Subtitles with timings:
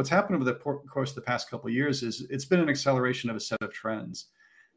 [0.00, 2.70] what's happened over the course of the past couple of years is it's been an
[2.70, 4.28] acceleration of a set of trends.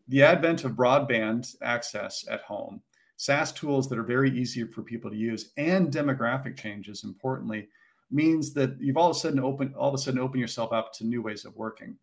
[0.10, 2.82] The advent of broadband access at home,
[3.16, 7.70] SaaS tools that are very easy for people to use, and demographic changes, importantly,
[8.12, 10.92] means that you've all of a sudden open all of a sudden open yourself up
[10.96, 11.96] to new ways of working.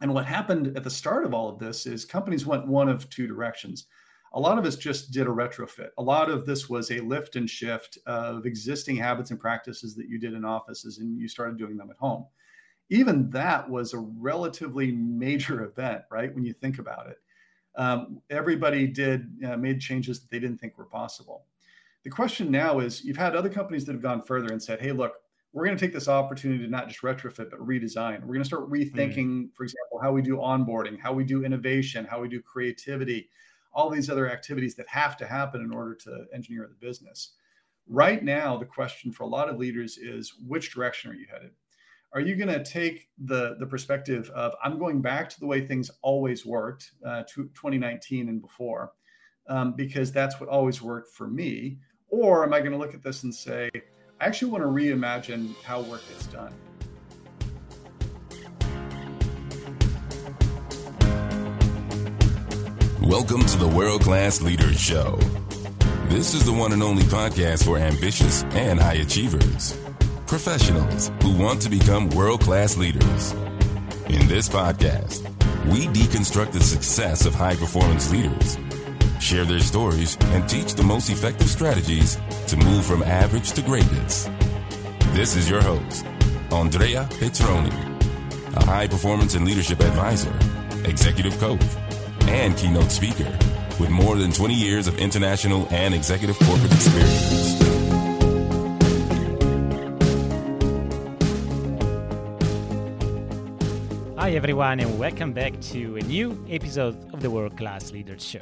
[0.00, 3.08] And what happened at the start of all of this is companies went one of
[3.10, 3.86] two directions.
[4.32, 5.90] A lot of us just did a retrofit.
[5.98, 10.08] A lot of this was a lift and shift of existing habits and practices that
[10.08, 12.26] you did in offices and you started doing them at home.
[12.90, 16.34] Even that was a relatively major event, right?
[16.34, 17.18] When you think about it,
[17.76, 21.46] um, everybody did uh, made changes that they didn't think were possible.
[22.02, 24.92] The question now is you've had other companies that have gone further and said, hey,
[24.92, 25.14] look,
[25.52, 28.20] we're going to take this opportunity to not just retrofit, but redesign.
[28.20, 29.48] We're going to start rethinking, mm.
[29.54, 33.28] for example, how we do onboarding, how we do innovation, how we do creativity,
[33.72, 37.32] all these other activities that have to happen in order to engineer the business.
[37.88, 41.50] Right now, the question for a lot of leaders is which direction are you headed?
[42.12, 45.64] Are you going to take the, the perspective of I'm going back to the way
[45.64, 48.90] things always worked, uh, to 2019 and before,
[49.48, 51.78] um, because that's what always worked for me?
[52.08, 53.70] Or am I going to look at this and say,
[54.20, 56.52] I actually want to reimagine how work gets done.
[63.02, 65.16] Welcome to the World Class Leaders Show.
[66.08, 69.78] This is the one and only podcast for ambitious and high achievers,
[70.30, 73.32] professionals who want to become world class leaders.
[74.08, 75.20] In this podcast,
[75.66, 78.56] we deconstruct the success of high performance leaders
[79.20, 84.28] share their stories, and teach the most effective strategies to move from average to greatness.
[85.12, 86.04] This is your host,
[86.50, 87.70] Andrea Petrone,
[88.56, 90.34] a high performance and leadership advisor,
[90.84, 91.62] executive coach,
[92.22, 93.30] and keynote speaker
[93.78, 97.79] with more than 20 years of international and executive corporate experience.
[104.30, 108.38] Hi, everyone, and welcome back to a new episode of the World Class Leaders Show.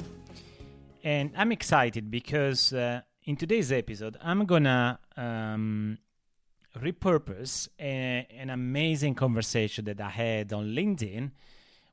[1.03, 5.97] And I'm excited because uh, in today's episode, I'm gonna um,
[6.77, 11.31] repurpose a, an amazing conversation that I had on LinkedIn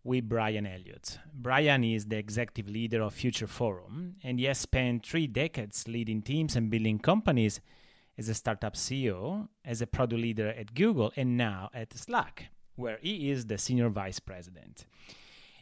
[0.05, 1.19] with Brian Elliott.
[1.33, 6.21] Brian is the executive leader of Future Forum, and he has spent three decades leading
[6.21, 7.63] teams and building companies
[8.19, 12.99] as a startup CEO, as a product leader at Google, and now at Slack, where
[13.01, 14.87] he is the senior vice president.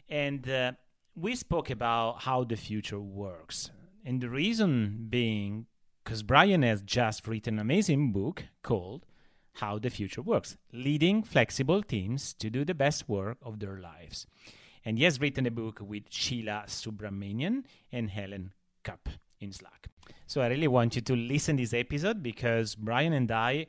[0.09, 0.73] And uh,
[1.15, 3.71] we spoke about how the future works.
[4.05, 5.65] And the reason being
[6.05, 9.07] because Brian has just written an amazing book called
[9.53, 14.27] How the Future Works Leading Flexible Teams to Do the Best Work of Their Lives.
[14.85, 19.09] And he has written a book with Sheela Subramanian and Helen Kupp
[19.39, 19.87] in Slack.
[20.27, 23.65] So I really want you to listen this episode because Brian and I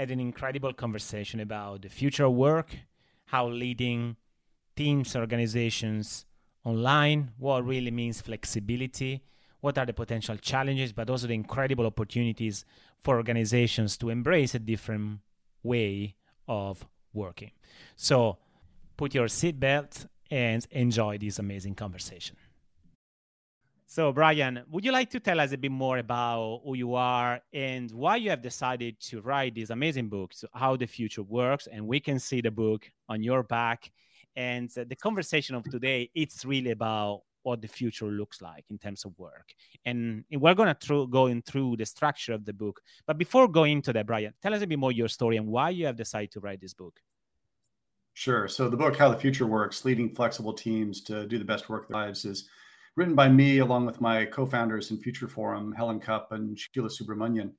[0.00, 2.74] had an incredible conversation about the future of work,
[3.26, 4.16] how leading
[4.74, 6.24] teams, organizations,
[6.64, 9.22] online, what really means flexibility,
[9.60, 12.64] what are the potential challenges, but also the incredible opportunities
[13.04, 15.20] for organizations to embrace a different
[15.62, 16.16] way
[16.48, 17.50] of working.
[17.94, 18.38] So
[18.96, 22.36] put your seatbelt and enjoy this amazing conversation.
[23.90, 27.40] So, Brian, would you like to tell us a bit more about who you are
[27.52, 31.66] and why you have decided to write this amazing book, How the Future Works?
[31.66, 33.90] And we can see the book on your back
[34.36, 38.78] and uh, the conversation of today, it's really about what the future looks like in
[38.78, 39.52] terms of work.
[39.84, 42.80] And we're going to go in through the structure of the book.
[43.08, 45.70] But before going into that, Brian, tell us a bit more your story and why
[45.70, 47.00] you have decided to write this book.
[48.14, 48.46] Sure.
[48.46, 51.86] So the book, How the Future Works, Leading Flexible Teams to Do the Best Work
[51.86, 52.48] of Their Lives, is
[52.96, 57.52] written by me along with my co-founders in Future Forum, Helen Kupp and Sheela Subramanian.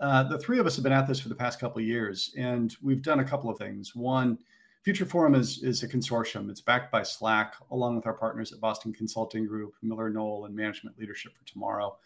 [0.00, 2.34] Uh, the three of us have been at this for the past couple of years,
[2.36, 3.94] and we've done a couple of things.
[3.94, 4.38] One,
[4.82, 6.48] Future Forum is, is a consortium.
[6.48, 10.56] It's backed by Slack, along with our partners at Boston Consulting Group, Miller Knoll, and
[10.56, 11.98] Management Leadership for Tomorrow.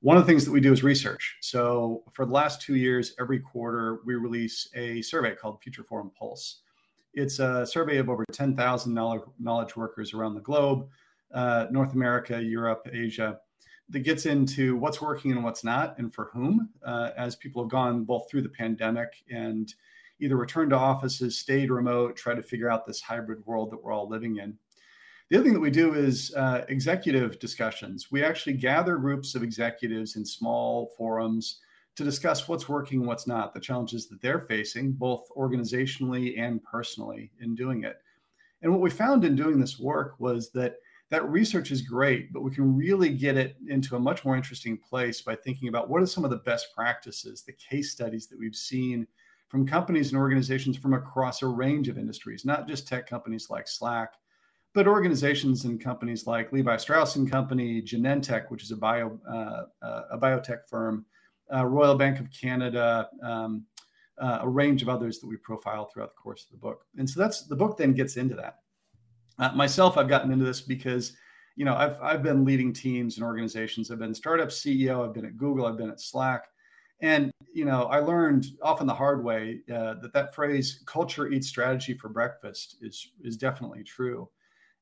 [0.00, 1.36] One of the things that we do is research.
[1.40, 6.10] So, for the last two years, every quarter, we release a survey called Future Forum
[6.18, 6.62] Pulse.
[7.14, 10.88] It's a survey of over 10,000 knowledge workers around the globe,
[11.32, 13.38] uh, North America, Europe, Asia,
[13.88, 17.70] that gets into what's working and what's not, and for whom, uh, as people have
[17.70, 19.74] gone both through the pandemic and
[20.18, 23.92] either returned to offices, stayed remote, try to figure out this hybrid world that we're
[23.92, 24.56] all living in.
[25.28, 28.10] The other thing that we do is uh, executive discussions.
[28.10, 31.60] We actually gather groups of executives in small forums
[31.96, 37.32] to discuss what's working, what's not, the challenges that they're facing, both organizationally and personally,
[37.40, 37.96] in doing it.
[38.62, 40.76] And what we found in doing this work was that
[41.10, 44.76] that research is great, but we can really get it into a much more interesting
[44.76, 48.38] place by thinking about what are some of the best practices, the case studies that
[48.38, 49.06] we've seen
[49.48, 53.68] from companies and organizations from across a range of industries, not just tech companies like
[53.68, 54.14] Slack,
[54.74, 60.02] but organizations and companies like Levi Strauss and Company, Genentech, which is a bio uh,
[60.10, 61.06] a biotech firm,
[61.54, 63.64] uh, Royal Bank of Canada, um,
[64.18, 66.84] uh, a range of others that we profile throughout the course of the book.
[66.98, 68.58] And so that's the book then gets into that.
[69.38, 71.12] Uh, myself, I've gotten into this because
[71.56, 73.90] you know I've I've been leading teams and organizations.
[73.90, 75.06] I've been startup CEO.
[75.06, 75.66] I've been at Google.
[75.66, 76.46] I've been at Slack.
[77.00, 81.48] And you know, I learned often the hard way uh, that that phrase "culture eats
[81.48, 84.28] strategy for breakfast" is is definitely true.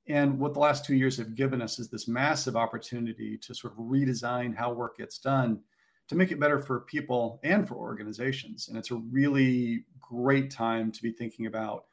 [0.07, 3.73] And what the last two years have given us is this massive opportunity to sort
[3.73, 5.61] of redesign how work gets done
[6.09, 8.69] to make it better for people and for organizations.
[8.69, 11.87] And it's a really great time to be thinking about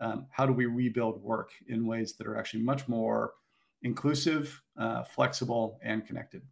[0.00, 3.32] um, how do we rebuild work in ways that are actually much more
[3.82, 6.42] inclusive, uh, flexible, and connected.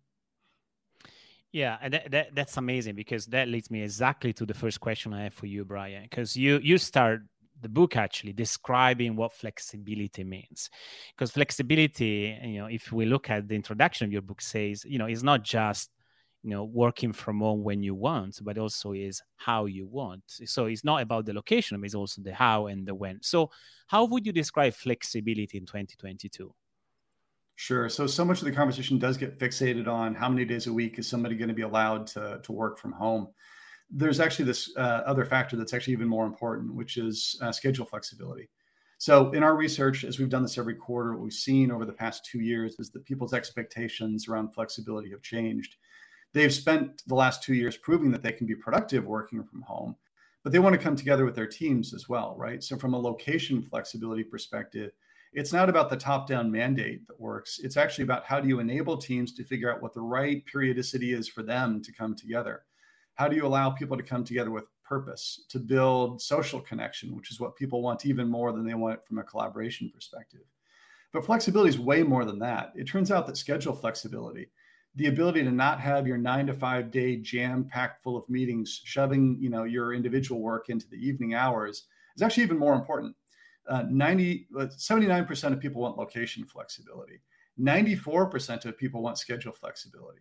[1.53, 5.25] Yeah, that, that, that's amazing because that leads me exactly to the first question I
[5.25, 6.03] have for you, Brian.
[6.03, 7.23] Because you you start
[7.61, 10.69] the book actually describing what flexibility means
[11.15, 14.99] because flexibility you know if we look at the introduction of your book says you
[14.99, 15.89] know it's not just
[16.45, 20.67] you know working from home when you want but also is how you want so
[20.67, 23.51] it's not about the location but it's also the how and the when so
[23.89, 26.55] how would you describe flexibility in 2022
[27.57, 27.89] Sure.
[27.89, 30.99] So, so much of the conversation does get fixated on how many days a week
[30.99, 33.29] is somebody going to be allowed to, to work from home
[33.91, 37.87] there's actually this uh, other factor that's actually even more important, which is uh, schedule
[37.87, 38.49] flexibility.
[38.99, 41.93] So, in our research, as we've done this every quarter, what we've seen over the
[41.93, 45.77] past two years is that people's expectations around flexibility have changed.
[46.35, 49.97] They've spent the last two years proving that they can be productive working from home,
[50.43, 52.63] but they want to come together with their teams as well, right?
[52.63, 54.91] So, from a location flexibility perspective,
[55.33, 57.61] it's not about the top down mandate that works.
[57.65, 61.15] It's actually about how do you enable teams to figure out what the right periodicity
[61.15, 62.65] is for them to come together
[63.15, 67.31] how do you allow people to come together with purpose to build social connection which
[67.31, 70.43] is what people want even more than they want from a collaboration perspective
[71.13, 74.49] but flexibility is way more than that it turns out that schedule flexibility
[74.97, 78.81] the ability to not have your nine to five day jam packed full of meetings
[78.85, 81.85] shoving you know your individual work into the evening hours
[82.17, 83.15] is actually even more important.
[83.69, 87.21] Uh, 90 79% of people want location flexibility.
[87.61, 90.21] 94% of people want schedule flexibility.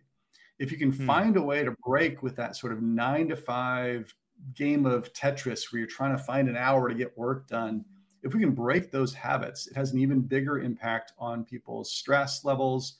[0.58, 1.06] If you can hmm.
[1.06, 4.12] find a way to break with that sort of nine to five
[4.54, 7.84] game of Tetris where you're trying to find an hour to get work done,
[8.22, 12.44] if we can break those habits, it has an even bigger impact on people's stress
[12.44, 12.98] levels,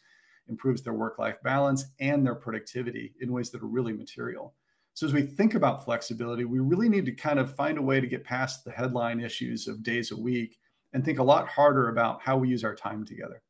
[0.48, 4.54] improves their work life balance and their productivity in ways that are really material.
[4.94, 8.00] So, as we think about flexibility, we really need to kind of find a way
[8.00, 10.58] to get past the headline issues of days a week
[10.92, 13.42] and think a lot harder about how we use our time together.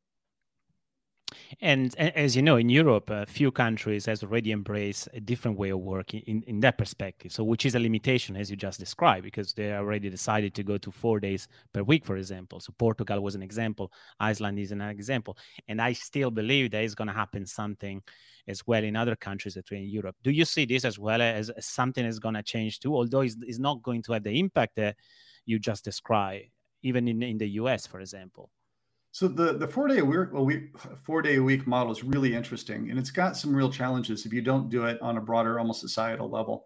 [1.61, 5.69] And, as you know, in Europe, a few countries has already embraced a different way
[5.69, 7.31] of working in, in that perspective.
[7.31, 10.77] So, which is a limitation, as you just described, because they already decided to go
[10.77, 12.59] to four days per week, for example.
[12.59, 15.37] So, Portugal was an example, Iceland is an example.
[15.67, 18.01] And I still believe there is going to happen something
[18.47, 20.15] as well in other countries that are in Europe.
[20.23, 23.21] Do you see this as well as, as something that's going to change too, although
[23.21, 24.95] it's, it's not going to have the impact that
[25.45, 26.45] you just described,
[26.83, 28.49] even in, in the US, for example?
[29.15, 30.67] So the the four day a week well, we
[31.05, 34.33] four day a week model is really interesting, and it's got some real challenges if
[34.33, 36.65] you don't do it on a broader, almost societal level.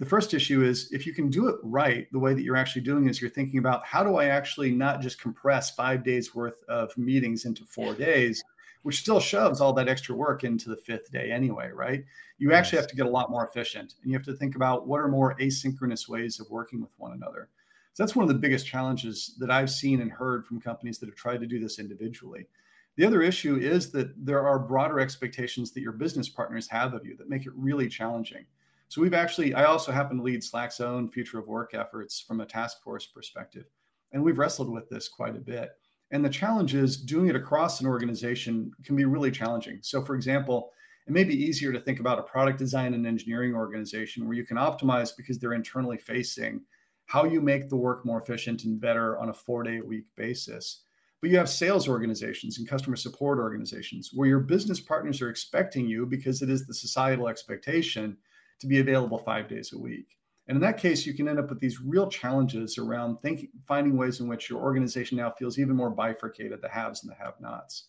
[0.00, 2.82] The first issue is if you can do it right, the way that you're actually
[2.82, 6.64] doing is you're thinking about how do I actually not just compress five days worth
[6.68, 8.42] of meetings into four days,
[8.82, 12.02] which still shoves all that extra work into the fifth day anyway, right?
[12.38, 14.88] You actually have to get a lot more efficient, and you have to think about
[14.88, 17.50] what are more asynchronous ways of working with one another.
[17.94, 21.08] So that's one of the biggest challenges that I've seen and heard from companies that
[21.08, 22.48] have tried to do this individually.
[22.96, 27.06] The other issue is that there are broader expectations that your business partners have of
[27.06, 28.46] you that make it really challenging.
[28.88, 32.40] So we've actually, I also happen to lead Slack's own future of work efforts from
[32.40, 33.66] a task force perspective.
[34.12, 35.70] And we've wrestled with this quite a bit.
[36.10, 39.78] And the challenge is doing it across an organization can be really challenging.
[39.82, 40.72] So, for example,
[41.06, 44.44] it may be easier to think about a product design and engineering organization where you
[44.44, 46.60] can optimize because they're internally facing
[47.06, 50.04] how you make the work more efficient and better on a four day a week
[50.16, 50.82] basis.
[51.20, 55.86] But you have sales organizations and customer support organizations where your business partners are expecting
[55.86, 58.16] you because it is the societal expectation
[58.60, 60.18] to be available five days a week.
[60.46, 63.96] And in that case, you can end up with these real challenges around thinking, finding
[63.96, 67.40] ways in which your organization now feels even more bifurcated, the haves and the have
[67.40, 67.86] nots.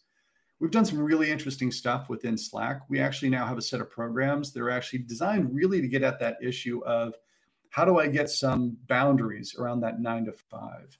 [0.59, 2.83] We've done some really interesting stuff within Slack.
[2.87, 6.03] We actually now have a set of programs that are actually designed really to get
[6.03, 7.15] at that issue of
[7.75, 10.97] how do I get some boundaries around that nine to five?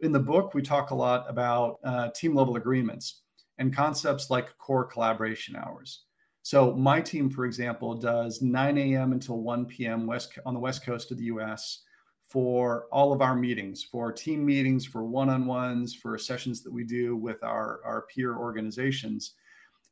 [0.00, 3.20] In the book, we talk a lot about uh, team level agreements
[3.58, 6.04] and concepts like core collaboration hours.
[6.40, 9.12] So my team, for example, does 9 a.m.
[9.12, 10.06] until 1 p.m.
[10.06, 11.82] West on the west coast of the U.S.,
[12.30, 17.16] for all of our meetings, for team meetings, for one-on-ones, for sessions that we do
[17.16, 19.34] with our, our peer organizations.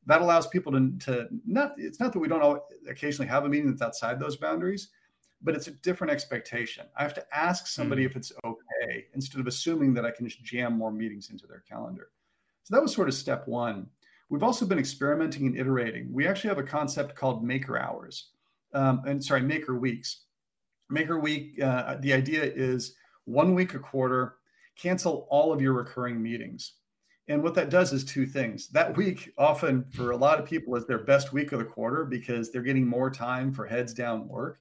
[0.06, 3.68] That allows people to, to not, it's not that we don't occasionally have a meeting
[3.68, 4.88] that's outside those boundaries,
[5.42, 6.86] but it's a different expectation.
[6.96, 8.06] I have to ask somebody mm.
[8.06, 11.64] if it's okay instead of assuming that I can just jam more meetings into their
[11.68, 12.10] calendar.
[12.64, 13.86] So that was sort of step one.
[14.28, 16.12] We've also been experimenting and iterating.
[16.12, 18.30] We actually have a concept called maker hours,
[18.72, 20.22] um, and sorry, maker weeks.
[20.88, 22.94] Maker Week, uh, the idea is
[23.24, 24.36] one week a quarter,
[24.76, 26.74] cancel all of your recurring meetings.
[27.28, 28.68] And what that does is two things.
[28.68, 32.04] That week, often for a lot of people, is their best week of the quarter
[32.04, 34.60] because they're getting more time for heads down work.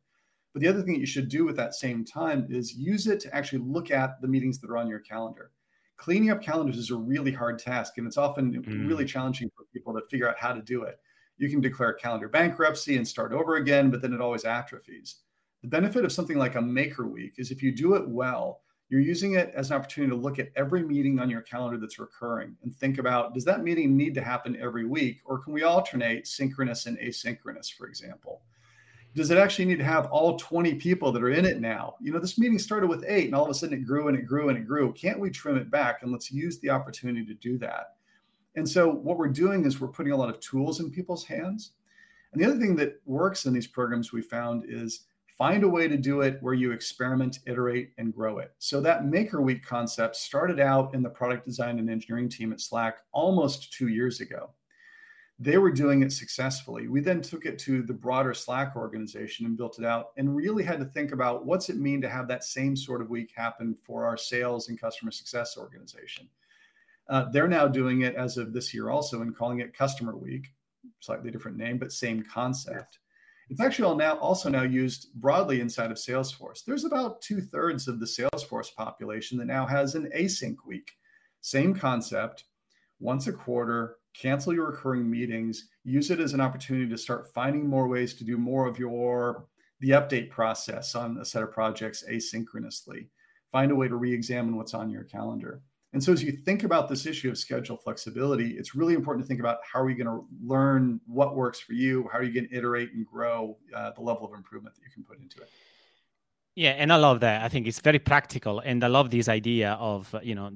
[0.54, 3.20] But the other thing that you should do with that same time is use it
[3.22, 5.52] to actually look at the meetings that are on your calendar.
[5.98, 8.88] Cleaning up calendars is a really hard task, and it's often mm.
[8.88, 11.00] really challenging for people to figure out how to do it.
[11.38, 15.18] You can declare calendar bankruptcy and start over again, but then it always atrophies.
[15.62, 19.00] The benefit of something like a maker week is if you do it well, you're
[19.00, 22.58] using it as an opportunity to look at every meeting on your calendar that's recurring
[22.62, 26.28] and think about does that meeting need to happen every week or can we alternate
[26.28, 28.42] synchronous and asynchronous, for example?
[29.14, 31.96] Does it actually need to have all 20 people that are in it now?
[32.00, 34.18] You know, this meeting started with eight and all of a sudden it grew and
[34.18, 34.94] it grew and it grew.
[34.94, 36.02] Can't we trim it back?
[36.02, 37.96] And let's use the opportunity to do that.
[38.56, 41.72] And so, what we're doing is we're putting a lot of tools in people's hands.
[42.34, 45.06] And the other thing that works in these programs we found is
[45.38, 48.54] find a way to do it where you experiment, iterate, and grow it.
[48.60, 52.62] So that Maker Week concept started out in the product design and engineering team at
[52.62, 54.52] Slack almost two years ago.
[55.42, 56.88] They were doing it successfully.
[56.88, 60.64] We then took it to the broader Slack organization and built it out and really
[60.64, 63.74] had to think about what's it mean to have that same sort of week happen
[63.74, 66.30] for our sales and customer success organization.
[67.10, 70.54] Uh, they're now doing it as of this year also and calling it Customer Week,
[71.00, 73.00] slightly different name, but same concept.
[73.50, 76.64] It's actually all now also now used broadly inside of Salesforce.
[76.64, 80.92] There's about two thirds of the Salesforce population that now has an async week.
[81.42, 82.44] Same concept,
[83.00, 87.68] once a quarter, cancel your recurring meetings, use it as an opportunity to start finding
[87.68, 89.48] more ways to do more of your
[89.80, 93.08] the update process on a set of projects asynchronously.
[93.52, 95.62] Find a way to re-examine what's on your calendar.
[95.94, 99.28] And so, as you think about this issue of schedule flexibility, it's really important to
[99.28, 102.08] think about how are you going to learn what works for you?
[102.12, 104.92] How are you going to iterate and grow uh, the level of improvement that you
[104.94, 105.50] can put into it?
[106.56, 107.44] Yeah, and I love that.
[107.44, 110.52] I think it's very practical, and I love this idea of you know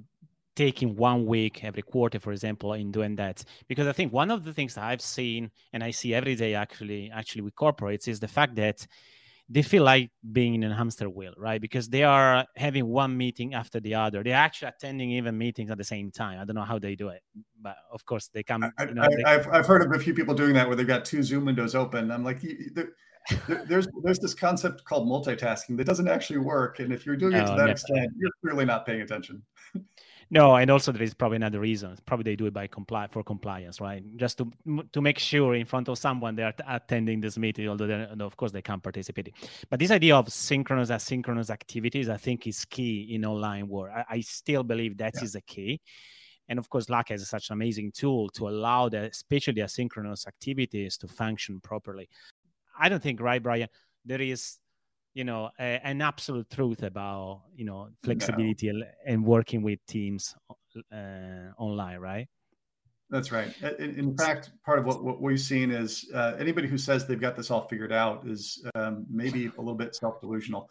[0.55, 3.43] taking one week every quarter, for example, in doing that.
[3.67, 7.11] Because I think one of the things I've seen and I see every day actually
[7.11, 8.87] actually with corporates is the fact that
[9.47, 11.61] they feel like being in a hamster wheel, right?
[11.61, 14.23] Because they are having one meeting after the other.
[14.23, 16.39] They're actually attending even meetings at the same time.
[16.39, 17.21] I don't know how they do it,
[17.61, 18.63] but of course they come.
[18.63, 21.05] I, you know, have I've heard of a few people doing that where they've got
[21.05, 22.11] two Zoom windows open.
[22.11, 22.41] I'm like,
[22.73, 22.93] there,
[23.67, 27.41] there's there's this concept called multitasking that doesn't actually work, and if you're doing it
[27.41, 27.69] to that never.
[27.69, 29.43] extent, you're clearly not paying attention.
[30.31, 31.95] No, and also there is probably another reason.
[32.05, 34.03] Probably they do it by comply for compliance, right?
[34.17, 34.51] Just to
[34.91, 38.51] to make sure in front of someone they are attending this meeting, although of course
[38.51, 39.33] they can't participate.
[39.69, 43.91] But this idea of synchronous asynchronous activities, I think, is key in online work.
[43.95, 45.23] I, I still believe that yeah.
[45.23, 45.79] is the key.
[46.47, 50.97] And of course, Slack has such an amazing tool to allow the, especially asynchronous activities
[50.97, 52.07] to function properly.
[52.79, 53.67] I don't think, right, Brian,
[54.05, 54.57] there is
[55.15, 58.85] you know a, an absolute truth about you know flexibility no.
[59.07, 60.35] and working with teams
[60.93, 62.27] uh, online right?
[63.09, 63.53] That's right.
[63.79, 67.21] In, in, fact part of what, what we've seen is uh, anybody who says they've
[67.21, 70.67] got this all figured out is um, maybe a little bit self-delusional.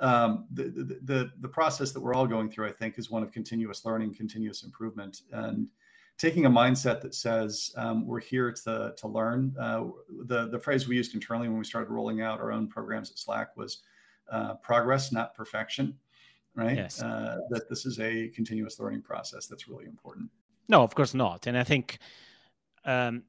[0.00, 3.22] Um, the, the, the, the process that we're all going through i think is one
[3.22, 5.22] of continuous learning continuous improvement.
[5.32, 5.68] And
[6.18, 9.54] taking a mindset that says um, we're here to, to learn.
[9.58, 9.84] Uh,
[10.24, 13.18] the, the phrase we used internally when we started rolling out our own programs at
[13.18, 13.82] Slack was
[14.30, 15.94] uh, progress, not perfection,
[16.54, 16.76] right?
[16.76, 17.02] Yes.
[17.02, 20.30] Uh, that this is a continuous learning process that's really important.
[20.68, 21.46] No, of course not.
[21.46, 21.98] And I think
[22.84, 23.22] um,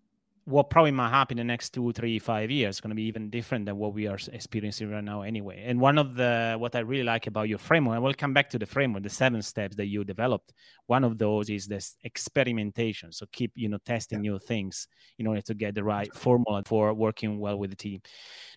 [0.48, 3.04] what probably might happen in the next two, three, five years is going to be
[3.04, 5.62] even different than what we are experiencing right now, anyway.
[5.68, 8.50] And one of the what I really like about your framework, and we'll come back
[8.51, 10.54] to the framework, the seven steps that you developed.
[10.86, 13.12] One of those is this experimentation.
[13.12, 14.32] So keep you know testing yeah.
[14.32, 14.88] new things
[15.20, 18.01] in order to get the right formula for working well with the team.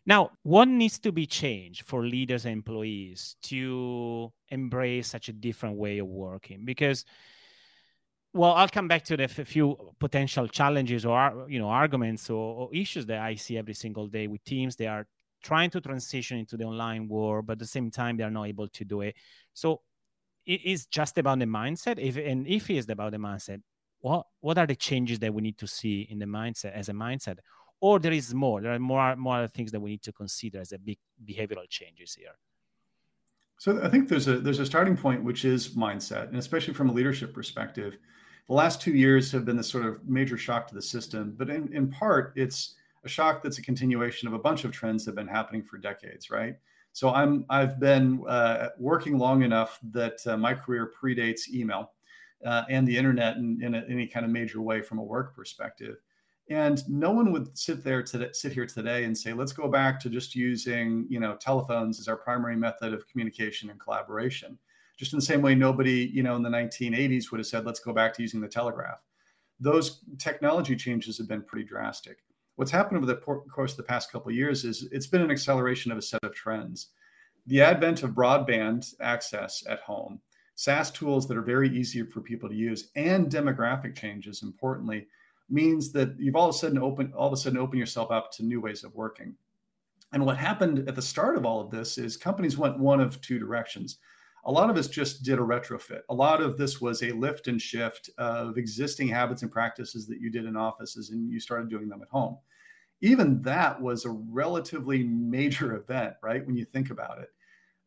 [0.07, 5.77] Now, what needs to be changed for leaders and employees to embrace such a different
[5.77, 6.65] way of working?
[6.65, 7.05] Because
[8.33, 12.75] well i'll come back to the few potential challenges or you know arguments or, or,
[12.75, 14.77] issues that i see every single day with teams.
[14.77, 15.07] They are
[15.43, 18.45] trying to transition into the online world but at the same time they are not
[18.45, 19.15] able to do it.
[19.55, 19.81] So
[20.47, 21.99] it is just about the mindset.
[21.99, 23.63] If and if it is about the mindset
[24.01, 26.93] what what are the changes that we need to see in the mindset as a
[26.93, 27.39] mindset?
[27.81, 28.61] Or there is more.
[28.61, 32.15] There are more more things that we need to consider as a big behavioral changes
[32.15, 32.37] here.
[33.59, 36.89] So I think there's a there's a starting point which is mindset, and especially from
[36.91, 37.99] a leadership perspective,
[38.51, 41.37] the last two years have been this sort of major shock to the system.
[41.39, 45.05] But in, in part, it's a shock that's a continuation of a bunch of trends
[45.05, 46.57] that have been happening for decades, right?
[46.93, 51.93] So I'm I've been uh, working long enough that uh, my career predates email
[52.45, 55.37] uh, and the internet in, in a, any kind of major way from a work
[55.37, 55.99] perspective.
[56.49, 60.01] And no one would sit there to sit here today and say, let's go back
[60.01, 64.59] to just using, you know, telephones as our primary method of communication and collaboration.
[65.01, 67.81] Just in the same way, nobody, you know, in the 1980s would have said, let's
[67.81, 68.99] go back to using the telegraph.
[69.59, 72.19] Those technology changes have been pretty drastic.
[72.57, 75.31] What's happened over the course of the past couple of years is it's been an
[75.31, 76.89] acceleration of a set of trends.
[77.47, 80.21] The advent of broadband access at home,
[80.57, 85.07] SaaS tools that are very easy for people to use, and demographic changes, importantly,
[85.49, 88.31] means that you've all of a sudden open all of a sudden open yourself up
[88.33, 89.35] to new ways of working.
[90.13, 93.19] And what happened at the start of all of this is companies went one of
[93.23, 93.97] two directions.
[94.45, 96.01] A lot of us just did a retrofit.
[96.09, 100.21] A lot of this was a lift and shift of existing habits and practices that
[100.21, 102.39] you did in offices and you started doing them at home.
[103.03, 106.47] Even that was a relatively major event, right?
[106.47, 107.29] When you think about it,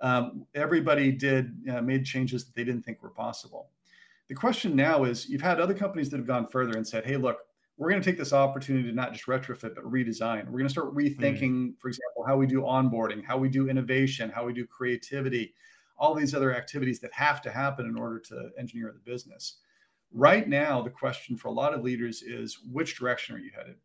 [0.02, 3.70] um, everybody did uh, made changes that they didn't think were possible.
[4.30, 7.18] The question now is you've had other companies that have gone further and said, hey,
[7.18, 7.38] look,
[7.78, 10.70] we're going to take this opportunity to not just retrofit but redesign we're going to
[10.70, 11.74] start rethinking mm.
[11.80, 15.54] for example how we do onboarding how we do innovation how we do creativity
[15.98, 19.58] all these other activities that have to happen in order to engineer the business.
[20.12, 23.76] Right now the question for a lot of leaders is which direction are you headed?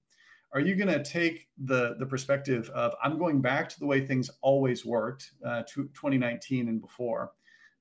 [0.53, 4.07] Are you going to take the the perspective of i'm going back to the way
[4.07, 7.33] things always worked uh, to 2019 and before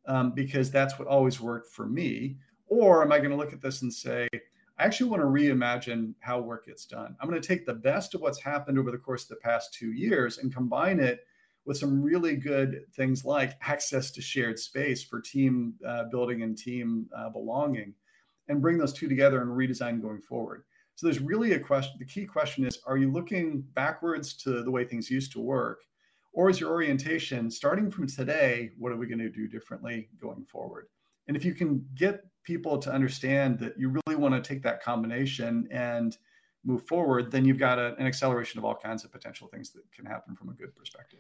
[0.06, 2.38] um, because that's what always worked for me?
[2.68, 4.28] Or am i going to look at this and say
[4.80, 7.16] I actually want to reimagine how work gets done.
[7.20, 9.74] I'm going to take the best of what's happened over the course of the past
[9.74, 11.26] two years and combine it
[11.68, 16.58] with some really good things like access to shared space for team uh, building and
[16.58, 17.94] team uh, belonging,
[18.48, 20.64] and bring those two together and redesign going forward.
[20.96, 21.98] So there's really a question.
[22.00, 25.82] The key question is: Are you looking backwards to the way things used to work,
[26.32, 28.72] or is your orientation starting from today?
[28.80, 30.88] What are we going to do differently going forward?
[31.28, 34.82] And if you can get people to understand that you really want to take that
[34.82, 36.18] combination and
[36.64, 39.84] move forward, then you've got a, an acceleration of all kinds of potential things that
[39.94, 41.20] can happen from a good perspective.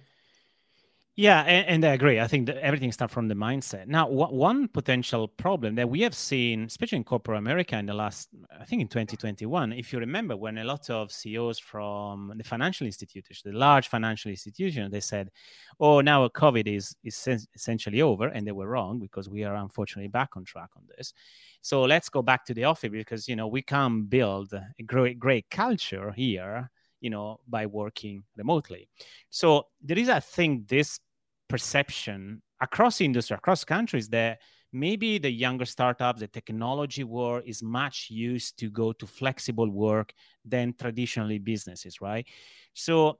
[1.19, 2.19] Yeah, and, and, I agree.
[2.19, 3.87] I think that everything starts from the mindset.
[3.87, 7.95] Now, w- one potential problem that we have seen, especially in corporate America in the
[7.95, 12.43] last, I think in 2021, if you remember, when a lot of CEOs from the
[12.43, 15.31] financial institutions, the large financial institutions, they said,
[15.79, 20.09] "Oh, now COVID is is essentially over," and they were wrong because we are unfortunately
[20.09, 21.13] back on track on this.
[21.61, 25.17] So let's go back to the office because you know we can't build a great
[25.19, 28.89] great culture here you know by working remotely
[29.29, 30.99] so there is i think this
[31.47, 34.39] perception across industry, across countries that
[34.73, 40.13] maybe the younger startups, the technology world is much used to go to flexible work
[40.43, 42.27] than traditionally businesses, right?
[42.73, 43.19] So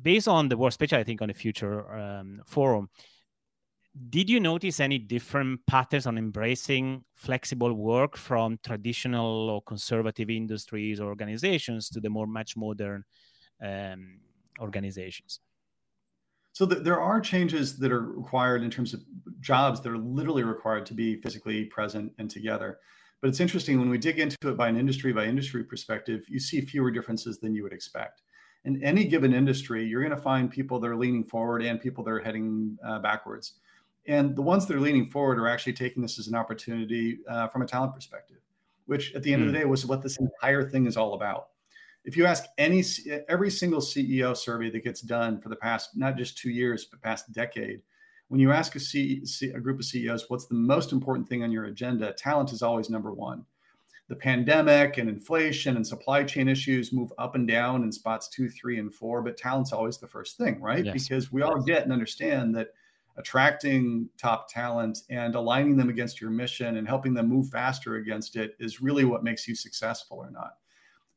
[0.00, 2.88] based on the work, especially I think on the future um, forum,
[4.10, 11.00] did you notice any different patterns on embracing flexible work from traditional or conservative industries
[11.00, 13.04] or organizations to the more much modern
[13.60, 14.20] um,
[14.60, 15.40] organizations?
[16.58, 19.00] So th- there are changes that are required in terms of
[19.38, 22.80] jobs that are literally required to be physically present and together.
[23.20, 26.40] But it's interesting when we dig into it by an industry by industry perspective, you
[26.40, 28.22] see fewer differences than you would expect.
[28.64, 32.02] In any given industry, you're going to find people that are leaning forward and people
[32.02, 33.52] that are heading uh, backwards.
[34.08, 37.46] And the ones that are leaning forward are actually taking this as an opportunity uh,
[37.46, 38.38] from a talent perspective,
[38.86, 39.46] which at the end mm.
[39.46, 39.62] of the hmm.
[39.62, 41.50] day was what this entire thing is all about
[42.08, 42.82] if you ask any
[43.28, 47.02] every single CEO survey that gets done for the past not just two years but
[47.02, 47.82] past decade,
[48.28, 49.22] when you ask a, C,
[49.54, 52.88] a group of CEOs what's the most important thing on your agenda, talent is always
[52.88, 53.44] number one.
[54.08, 58.48] The pandemic and inflation and supply chain issues move up and down in spots two,
[58.48, 60.86] three, and four, but talent's always the first thing, right?
[60.86, 61.06] Yes.
[61.06, 62.68] Because we all get and understand that
[63.18, 68.34] attracting top talent and aligning them against your mission and helping them move faster against
[68.36, 70.54] it is really what makes you successful or not.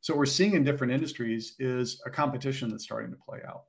[0.02, 3.62] So what we're seeing in different industries is a competition that's starting to play out.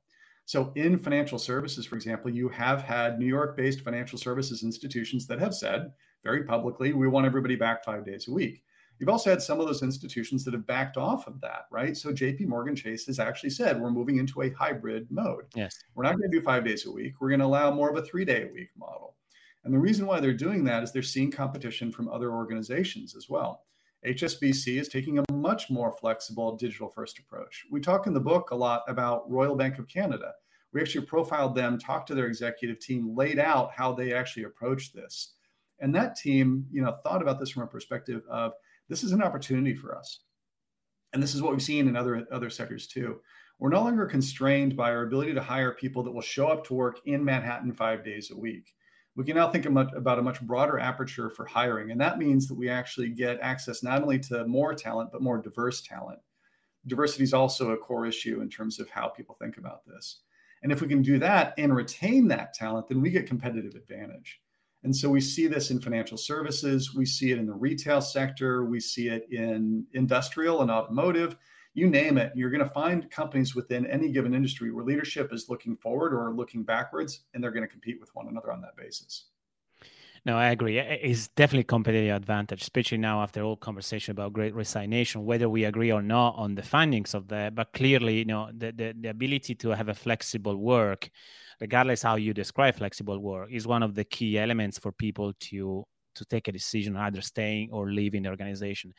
[0.46, 5.40] So in financial services, for example, you have had New York-based financial services institutions that
[5.40, 5.92] have said
[6.24, 8.64] very publicly, we want everybody back five days a week.
[9.00, 11.96] You've also had some of those institutions that have backed off of that, right?
[11.96, 15.46] So JP Morgan Chase has actually said we're moving into a hybrid mode.
[15.56, 15.78] Yes.
[15.94, 17.22] We're not going to do five days a week.
[17.22, 19.16] We're going to allow more of a three day a week model.
[19.66, 23.30] And the reason why they're doing that is they're seeing competition from other organizations as
[23.30, 23.62] well.
[24.06, 27.66] HSBC is taking a much more flexible digital first approach.
[27.72, 30.34] We talk in the book a lot about Royal Bank of Canada.
[30.74, 34.94] We actually profiled them, talked to their executive team, laid out how they actually approached
[34.94, 35.36] this.
[35.80, 38.54] And that team, you know, thought about this from a perspective of
[38.90, 40.20] this is an opportunity for us.
[41.14, 43.22] And this is what we've seen in other other sectors too.
[43.60, 46.74] We're no longer constrained by our ability to hire people that will show up to
[46.74, 48.74] work in Manhattan five days a week.
[49.16, 51.92] We can now think about a much broader aperture for hiring.
[51.92, 55.38] And that means that we actually get access not only to more talent, but more
[55.38, 56.20] diverse talent.
[56.88, 60.22] Diversity is also a core issue in terms of how people think about this.
[60.64, 64.42] And if we can do that and retain that talent, then we get competitive advantage.
[64.84, 68.66] And so we see this in financial services, we see it in the retail sector,
[68.66, 71.38] we see it in industrial and automotive,
[71.74, 72.32] you name it.
[72.36, 76.34] You're going to find companies within any given industry where leadership is looking forward or
[76.34, 79.26] looking backwards, and they're going to compete with one another on that basis.
[80.26, 80.80] No, I agree.
[80.80, 85.92] It's definitely competitive advantage, especially now after all conversation about great resignation, whether we agree
[85.92, 87.56] or not on the findings of that.
[87.56, 91.10] But clearly, you know, the, the, the ability to have a flexible work,
[91.60, 95.84] regardless how you describe flexible work, is one of the key elements for people to
[96.16, 98.94] to take a decision either staying or leaving the organization.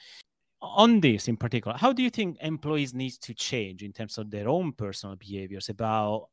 [0.65, 4.31] On this in particular, how do you think employees need to change in terms of
[4.31, 6.29] their own personal behaviors about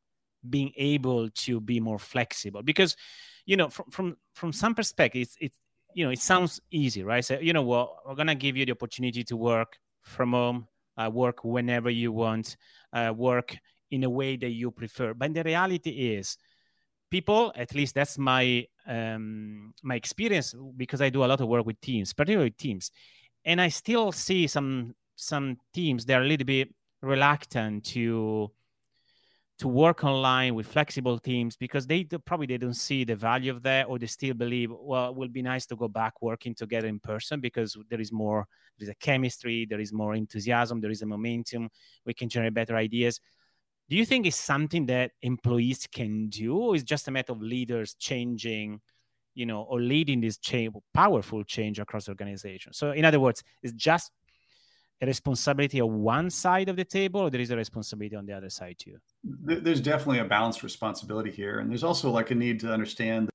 [0.48, 2.62] being able to be more flexible?
[2.62, 2.96] Because
[3.44, 5.58] you know, from from from some perspective, it's,
[5.94, 7.24] you know, it sounds easy, right?
[7.24, 10.66] So, you know what, we're gonna give you the opportunity to work from home,
[10.96, 12.56] uh, work whenever you want,
[12.94, 13.56] uh, work
[13.90, 15.12] in a way that you prefer.
[15.12, 16.38] But the reality is,
[17.10, 21.66] people, at least that's my um, my experience, because I do a lot of work
[21.66, 22.90] with teams, particularly teams,
[23.44, 28.50] and I still see some some teams that are a little bit reluctant to
[29.58, 33.62] to work online with flexible teams because they probably they don't see the value of
[33.62, 36.88] that or they still believe well it will be nice to go back working together
[36.88, 38.46] in person because there is more
[38.78, 41.68] there is a chemistry there is more enthusiasm there is a momentum.
[42.04, 43.20] We can generate better ideas.
[43.88, 47.42] Do you think it's something that employees can do or is just a matter of
[47.42, 48.80] leaders changing
[49.34, 52.72] you know or leading this change powerful change across the organization.
[52.72, 54.12] So in other words it's just
[55.00, 58.32] a responsibility on one side of the table or there is a responsibility on the
[58.32, 58.96] other side too?
[59.24, 63.28] There's definitely a balanced responsibility here and there's also like a need to understand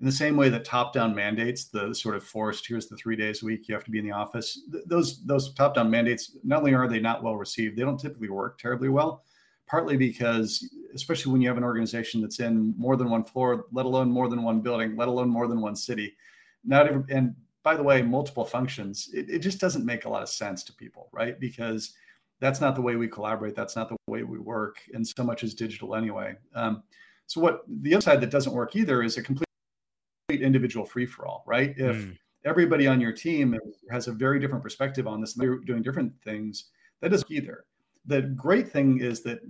[0.00, 3.16] in the same way that top down mandates the sort of forced here's the three
[3.16, 6.36] days a week you have to be in the office those those top down mandates
[6.44, 9.24] not only are they not well received they don't typically work terribly well
[9.66, 13.86] partly because especially when you have an organization that's in more than one floor let
[13.86, 16.16] alone more than one building let alone more than one city
[16.64, 17.34] not even and
[17.66, 20.72] by the way, multiple functions, it, it just doesn't make a lot of sense to
[20.72, 21.40] people, right?
[21.40, 21.94] Because
[22.38, 23.56] that's not the way we collaborate.
[23.56, 24.76] That's not the way we work.
[24.94, 26.36] And so much is digital anyway.
[26.54, 26.84] Um,
[27.26, 29.48] so what the other side that doesn't work either is a complete
[30.30, 31.74] individual free for all, right?
[31.76, 32.16] If mm.
[32.44, 33.58] everybody on your team
[33.90, 36.66] has a very different perspective on this, and they're doing different things,
[37.00, 37.64] that doesn't either.
[38.06, 39.40] The great thing is that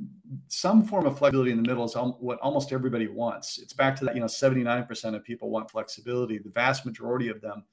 [0.49, 3.59] some form of flexibility in the middle is what almost everybody wants.
[3.59, 6.39] It's back to that, you know, 79% of people want flexibility.
[6.39, 7.65] The vast majority of them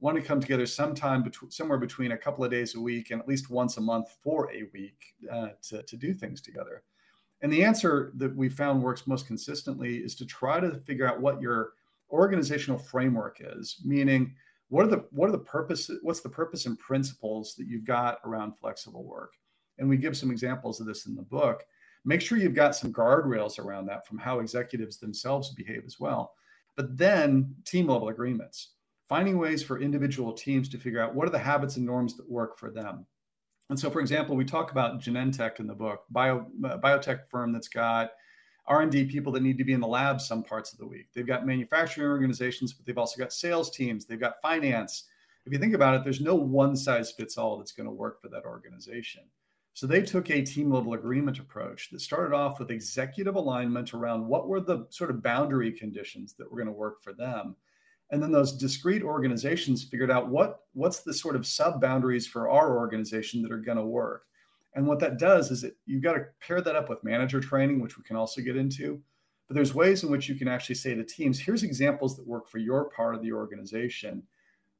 [0.00, 3.20] want to come together sometime between somewhere between a couple of days a week and
[3.20, 6.82] at least once a month for a week uh, to, to do things together.
[7.42, 11.20] And the answer that we found works most consistently is to try to figure out
[11.20, 11.72] what your
[12.10, 14.34] organizational framework is, meaning
[14.68, 18.18] what are the what are the purpose what's the purpose and principles that you've got
[18.24, 19.34] around flexible work.
[19.78, 21.64] And we give some examples of this in the book.
[22.04, 26.34] Make sure you've got some guardrails around that from how executives themselves behave as well.
[26.76, 28.70] But then team level agreements
[29.08, 32.28] finding ways for individual teams to figure out what are the habits and norms that
[32.28, 33.06] work for them.
[33.68, 37.52] And so, for example, we talk about Genentech in the book, bio, uh, biotech firm
[37.52, 38.10] that's got
[38.66, 41.06] R&D people that need to be in the lab some parts of the week.
[41.14, 44.04] They've got manufacturing organizations, but they've also got sales teams.
[44.04, 45.04] They've got finance.
[45.46, 48.20] If you think about it, there's no one size fits all that's going to work
[48.20, 49.22] for that organization.
[49.76, 54.26] So they took a team level agreement approach that started off with executive alignment around
[54.26, 57.54] what were the sort of boundary conditions that were going to work for them.
[58.10, 62.48] And then those discrete organizations figured out what what's the sort of sub boundaries for
[62.48, 64.22] our organization that are going to work.
[64.76, 67.82] And what that does is that you've got to pair that up with manager training
[67.82, 68.98] which we can also get into.
[69.46, 72.48] But there's ways in which you can actually say to teams here's examples that work
[72.48, 74.22] for your part of the organization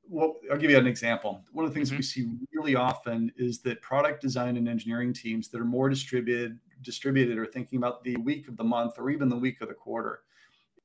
[0.09, 1.99] well i'll give you an example one of the things mm-hmm.
[1.99, 6.59] we see really often is that product design and engineering teams that are more distributed
[6.83, 9.75] distributed or thinking about the week of the month or even the week of the
[9.75, 10.21] quarter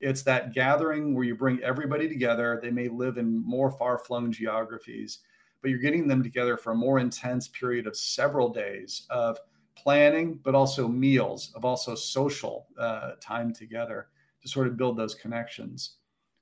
[0.02, 2.60] it's that gathering where you bring everybody together.
[2.62, 5.20] They may live in more far flung geographies,
[5.62, 9.38] but you're getting them together for a more intense period of several days of
[9.76, 14.08] planning, but also meals, of also social uh, time together
[14.42, 15.98] to sort of build those connections.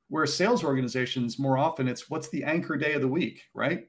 [0.09, 3.87] Where sales organizations, more often, it's what's the anchor day of the week, right?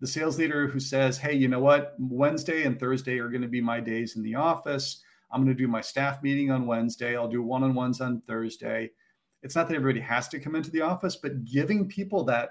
[0.00, 1.94] The sales leader who says, hey, you know what?
[1.98, 5.02] Wednesday and Thursday are going to be my days in the office.
[5.30, 7.16] I'm going to do my staff meeting on Wednesday.
[7.16, 8.90] I'll do one on Thursday.
[9.42, 12.50] It's not that everybody has to come into the office, but giving people that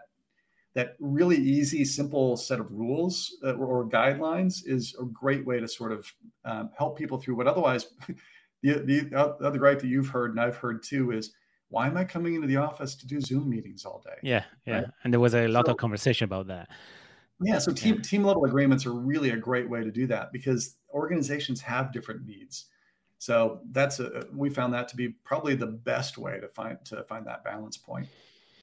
[0.76, 5.68] that really easy, simple set of rules uh, or, guidelines is a great way to
[5.68, 6.06] sort of
[6.46, 7.88] um, help people through what otherwise
[8.62, 11.34] the, the other gripe that you've heard and I've heard too is
[11.70, 14.18] why am I coming into the office to do Zoom meetings all day?
[14.22, 14.76] Yeah, yeah.
[14.76, 14.86] Right?
[15.04, 16.70] And there was a lot so, of conversation about that.
[17.42, 18.02] Yeah, so team yeah.
[18.02, 22.26] team level agreements are really a great way to do that because organizations have different
[22.26, 22.66] needs.
[23.20, 27.04] So that's a we found that to be probably the best way to find to
[27.04, 28.08] find that balance point.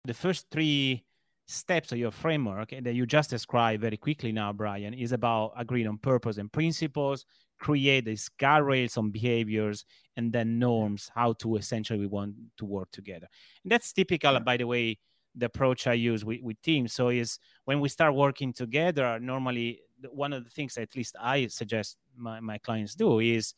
[0.04, 1.04] The first three
[1.46, 5.86] steps of your framework that you just described very quickly now, Brian, is about agreeing
[5.86, 7.24] on purpose and principles,
[7.58, 9.84] create these guardrails on behaviors,
[10.16, 13.28] and then norms, how to essentially we want to work together.
[13.62, 14.98] And that's typical, by the way,
[15.34, 16.94] the approach I use with, with teams.
[16.94, 21.46] So is when we start working together, normally one of the things at least I
[21.48, 23.54] suggest my, my clients do is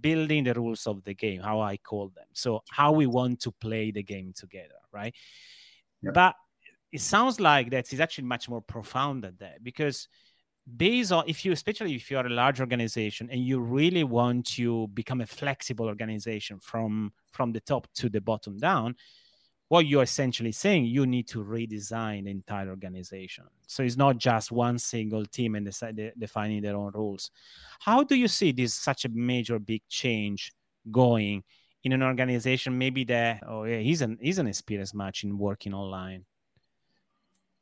[0.00, 2.26] building the rules of the game, how I call them.
[2.32, 5.14] So how we want to play the game together, right?
[6.02, 6.14] Yep.
[6.14, 6.34] But
[6.92, 10.08] it sounds like that is actually much more profound than that because
[10.76, 14.46] based on if you especially if you are a large organization and you really want
[14.46, 18.94] to become a flexible organization from from the top to the bottom down
[19.68, 23.44] what you're essentially saying you need to redesign the entire organization.
[23.66, 27.30] So it's not just one single team and decide, defining their own rules.
[27.78, 30.52] How do you see this such a major big change
[30.90, 31.44] going
[31.84, 35.72] in an organization maybe that oh yeah he's an he's an experienced much in working
[35.72, 36.24] online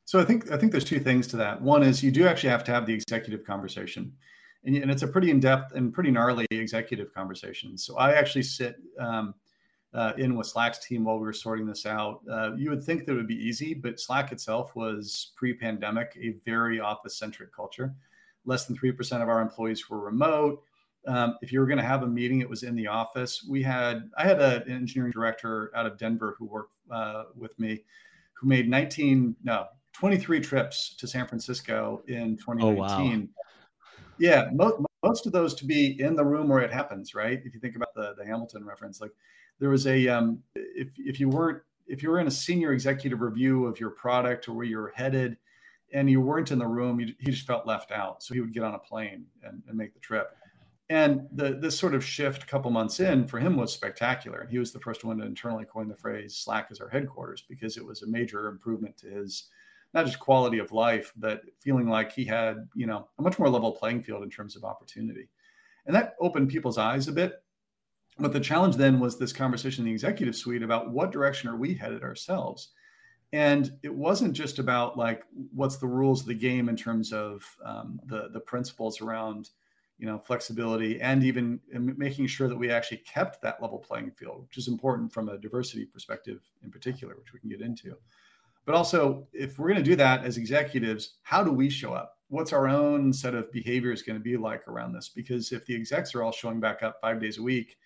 [0.07, 1.61] so I think I think there's two things to that.
[1.61, 4.13] One is you do actually have to have the executive conversation,
[4.63, 7.77] and, and it's a pretty in depth and pretty gnarly executive conversation.
[7.77, 9.35] So I actually sit um,
[9.93, 12.21] uh, in with Slack's team while we were sorting this out.
[12.31, 16.29] Uh, you would think that it would be easy, but Slack itself was pre-pandemic a
[16.45, 17.93] very office-centric culture.
[18.45, 20.63] Less than three percent of our employees were remote.
[21.05, 23.45] Um, if you were going to have a meeting, it was in the office.
[23.45, 27.59] We had I had a, an engineering director out of Denver who worked uh, with
[27.59, 27.83] me,
[28.35, 32.59] who made 19 no 23 trips to San Francisco in 2019.
[32.61, 33.19] Oh, wow.
[34.19, 37.41] Yeah, most, most of those to be in the room where it happens, right?
[37.43, 39.11] If you think about the, the Hamilton reference, like
[39.59, 43.21] there was a um, if if you weren't if you were in a senior executive
[43.21, 45.37] review of your product or where you're headed,
[45.93, 48.21] and you weren't in the room, you, he just felt left out.
[48.21, 50.35] So he would get on a plane and, and make the trip.
[50.89, 54.39] And the this sort of shift a couple months in for him was spectacular.
[54.41, 57.43] And he was the first one to internally coin the phrase Slack as our headquarters
[57.49, 59.49] because it was a major improvement to his
[59.93, 63.49] not just quality of life, but feeling like he had, you know, a much more
[63.49, 65.29] level playing field in terms of opportunity.
[65.85, 67.41] And that opened people's eyes a bit.
[68.19, 71.55] But the challenge then was this conversation in the executive suite about what direction are
[71.55, 72.69] we headed ourselves?
[73.33, 75.23] And it wasn't just about like
[75.53, 79.49] what's the rules of the game in terms of um, the the principles around
[79.97, 84.43] you know flexibility and even making sure that we actually kept that level playing field,
[84.43, 87.95] which is important from a diversity perspective in particular, which we can get into.
[88.67, 92.17] But also, if we're going to do that as executives, how do we show up?
[92.27, 95.07] What's our own set of behaviors going to be like around this?
[95.07, 97.77] Because if the execs are all showing back up five days a week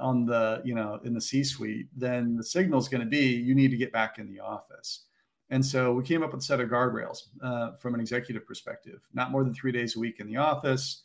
[0.00, 3.26] on the, you know, in the C suite, then the signal is going to be
[3.36, 5.04] you need to get back in the office.
[5.50, 9.06] And so we came up with a set of guardrails uh, from an executive perspective,
[9.12, 11.02] not more than three days a week in the office,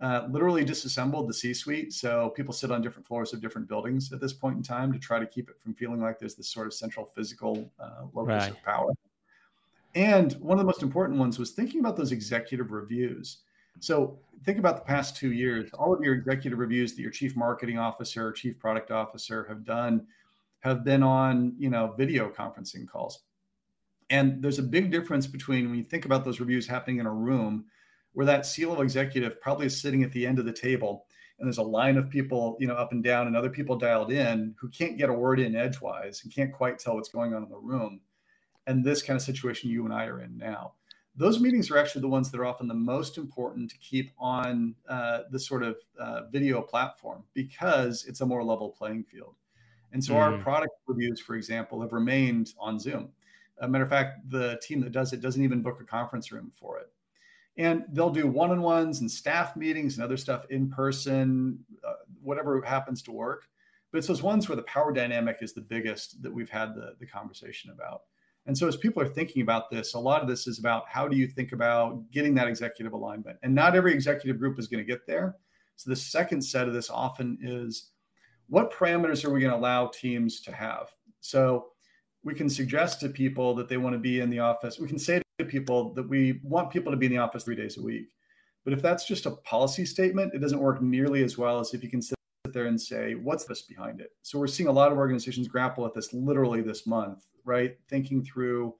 [0.00, 1.92] uh, literally disassembled the C suite.
[1.92, 4.98] So people sit on different floors of different buildings at this point in time to
[4.98, 8.42] try to keep it from feeling like there's this sort of central physical uh, locus
[8.42, 8.50] right.
[8.50, 8.92] of power.
[9.94, 13.38] And one of the most important ones was thinking about those executive reviews.
[13.80, 15.70] So think about the past two years.
[15.72, 19.64] All of your executive reviews that your chief marketing officer, or chief product officer have
[19.64, 20.06] done
[20.60, 23.20] have been on, you know, video conferencing calls.
[24.10, 27.12] And there's a big difference between when you think about those reviews happening in a
[27.12, 27.66] room
[28.18, 31.06] where that C-level executive probably is sitting at the end of the table
[31.38, 34.10] and there's a line of people, you know, up and down and other people dialed
[34.10, 37.44] in who can't get a word in edgewise and can't quite tell what's going on
[37.44, 38.00] in the room.
[38.66, 40.72] And this kind of situation you and I are in now.
[41.14, 44.74] Those meetings are actually the ones that are often the most important to keep on
[44.88, 49.36] uh, the sort of uh, video platform because it's a more level playing field.
[49.92, 50.16] And so mm.
[50.16, 53.10] our product reviews, for example, have remained on Zoom.
[53.60, 56.50] A matter of fact, the team that does it doesn't even book a conference room
[56.52, 56.90] for it
[57.58, 63.02] and they'll do one-on-ones and staff meetings and other stuff in person uh, whatever happens
[63.02, 63.48] to work.
[63.90, 66.94] But it's those ones where the power dynamic is the biggest that we've had the,
[67.00, 68.02] the conversation about.
[68.46, 71.08] And so as people are thinking about this a lot of this is about how
[71.08, 73.38] do you think about getting that executive alignment?
[73.42, 75.36] And not every executive group is going to get there.
[75.76, 77.90] So the second set of this often is
[78.48, 80.88] what parameters are we going to allow teams to have?
[81.20, 81.68] So
[82.24, 84.78] we can suggest to people that they want to be in the office.
[84.78, 87.78] We can say people that we want people to be in the office three days
[87.78, 88.08] a week.
[88.64, 91.82] But if that's just a policy statement, it doesn't work nearly as well as if
[91.82, 92.16] you can sit
[92.52, 94.10] there and say, what's this behind it?
[94.22, 97.76] So we're seeing a lot of organizations grapple with this literally this month, right?
[97.88, 98.74] Thinking through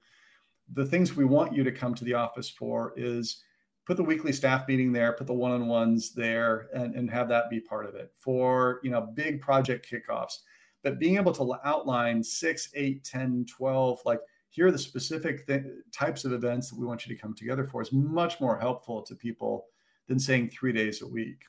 [0.73, 3.41] the things we want you to come to the office for is
[3.87, 7.59] put the weekly staff meeting there, put the one-on-ones there, and, and have that be
[7.59, 10.39] part of it for you know big project kickoffs.
[10.83, 15.63] But being able to outline six, eight, 10, 12, like here are the specific th-
[15.91, 19.01] types of events that we want you to come together for is much more helpful
[19.03, 19.65] to people
[20.07, 21.43] than saying three days a week.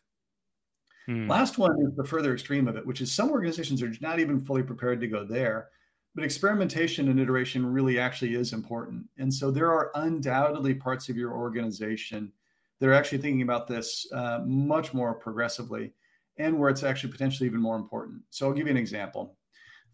[1.06, 1.28] Hmm.
[1.28, 4.38] Last one is the further extreme of it, which is some organizations are not even
[4.38, 5.68] fully prepared to go there.
[6.14, 9.06] But experimentation and iteration really actually is important.
[9.18, 12.32] And so there are undoubtedly parts of your organization
[12.78, 15.92] that are actually thinking about this uh, much more progressively
[16.36, 18.22] and where it's actually potentially even more important.
[18.30, 19.36] So I'll give you an example.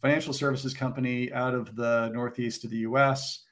[0.01, 3.45] Financial services company out of the Northeast of the US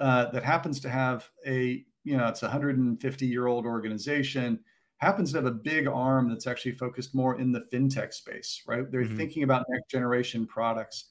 [0.00, 4.60] uh, that happens to have a, you know, it's a 150 year old organization
[5.02, 8.88] happens to have a big arm that's actually focused more in the fintech space, right?
[8.88, 9.16] They're mm-hmm.
[9.16, 11.06] thinking about next generation products.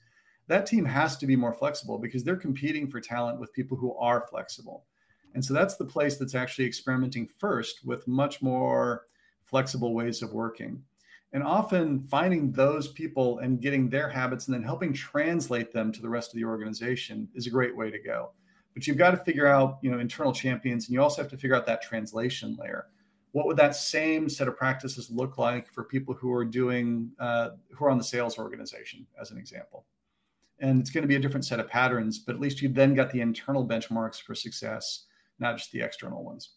[0.47, 3.93] That team has to be more flexible because they're competing for talent with people who
[3.97, 4.86] are flexible.
[5.34, 9.08] And so that's the place that's actually experimenting first with much more
[9.43, 10.82] flexible ways of working.
[11.34, 16.02] And often finding those people and getting their habits and then helping translate them to
[16.02, 18.32] the rest of the organization is a great way to go.
[18.74, 21.38] But you've got to figure out, you know, internal champions, and you also have to
[21.38, 22.88] figure out that translation layer.
[23.32, 27.52] What would that same set of practices look like for people who are doing uh,
[27.72, 29.86] who are on the sales organization as an example?
[30.60, 32.94] And it's going to be a different set of patterns but at least you've then
[32.94, 35.06] got the internal benchmarks for success
[35.39, 36.52] not just the external ones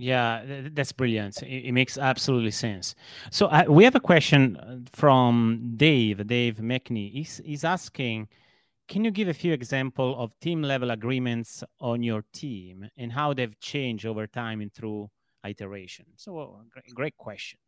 [0.00, 2.94] yeah that's brilliant it, makes absolutely sense
[3.30, 8.28] so uh, we have a question uh, from dave dave mckney he's, he's asking
[8.90, 13.32] can you give a few examples of team level agreements on your team and how
[13.32, 15.08] they've changed over time and through
[15.46, 16.06] iteration?
[16.16, 17.60] So, great, great question.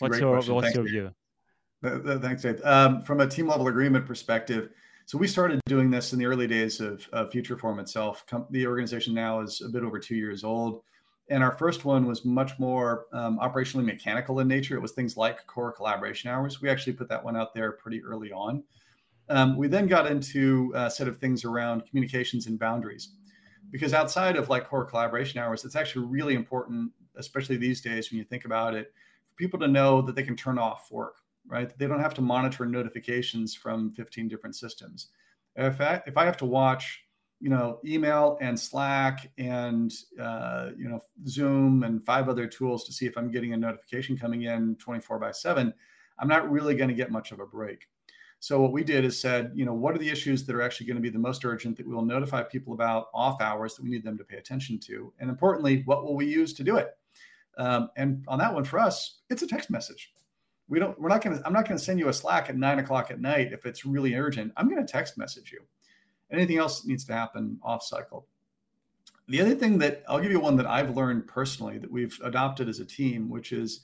[0.00, 0.54] What's your question.
[0.54, 1.12] what's Thanks, your
[1.82, 2.18] view?
[2.20, 2.60] Thanks, Dave.
[2.62, 4.68] Um, from a team level agreement perspective,
[5.06, 8.24] so we started doing this in the early days of, of Future Forum itself.
[8.26, 10.82] Com- the organization now is a bit over two years old.
[11.30, 14.76] And our first one was much more um, operationally mechanical in nature.
[14.76, 16.60] It was things like core collaboration hours.
[16.60, 18.62] We actually put that one out there pretty early on.
[19.30, 23.10] Um, we then got into a set of things around communications and boundaries
[23.70, 28.18] because outside of like core collaboration hours, it's actually really important, especially these days when
[28.18, 28.92] you think about it,
[29.26, 31.76] for people to know that they can turn off work, right?
[31.78, 35.08] They don't have to monitor notifications from 15 different systems.
[35.56, 37.03] If I, if I have to watch,
[37.44, 42.92] you know, email and Slack and uh, you know Zoom and five other tools to
[42.92, 45.70] see if I'm getting a notification coming in 24 by 7,
[46.18, 47.86] I'm not really going to get much of a break.
[48.40, 50.86] So what we did is said, you know, what are the issues that are actually
[50.86, 53.82] going to be the most urgent that we will notify people about off hours that
[53.82, 56.76] we need them to pay attention to, and importantly, what will we use to do
[56.76, 56.96] it?
[57.58, 60.14] Um, and on that one for us, it's a text message.
[60.66, 60.98] We don't.
[60.98, 61.46] We're not going to.
[61.46, 63.84] I'm not going to send you a Slack at nine o'clock at night if it's
[63.84, 64.50] really urgent.
[64.56, 65.60] I'm going to text message you.
[66.34, 68.26] Anything else needs to happen off cycle.
[69.28, 72.68] The other thing that I'll give you one that I've learned personally that we've adopted
[72.68, 73.80] as a team, which is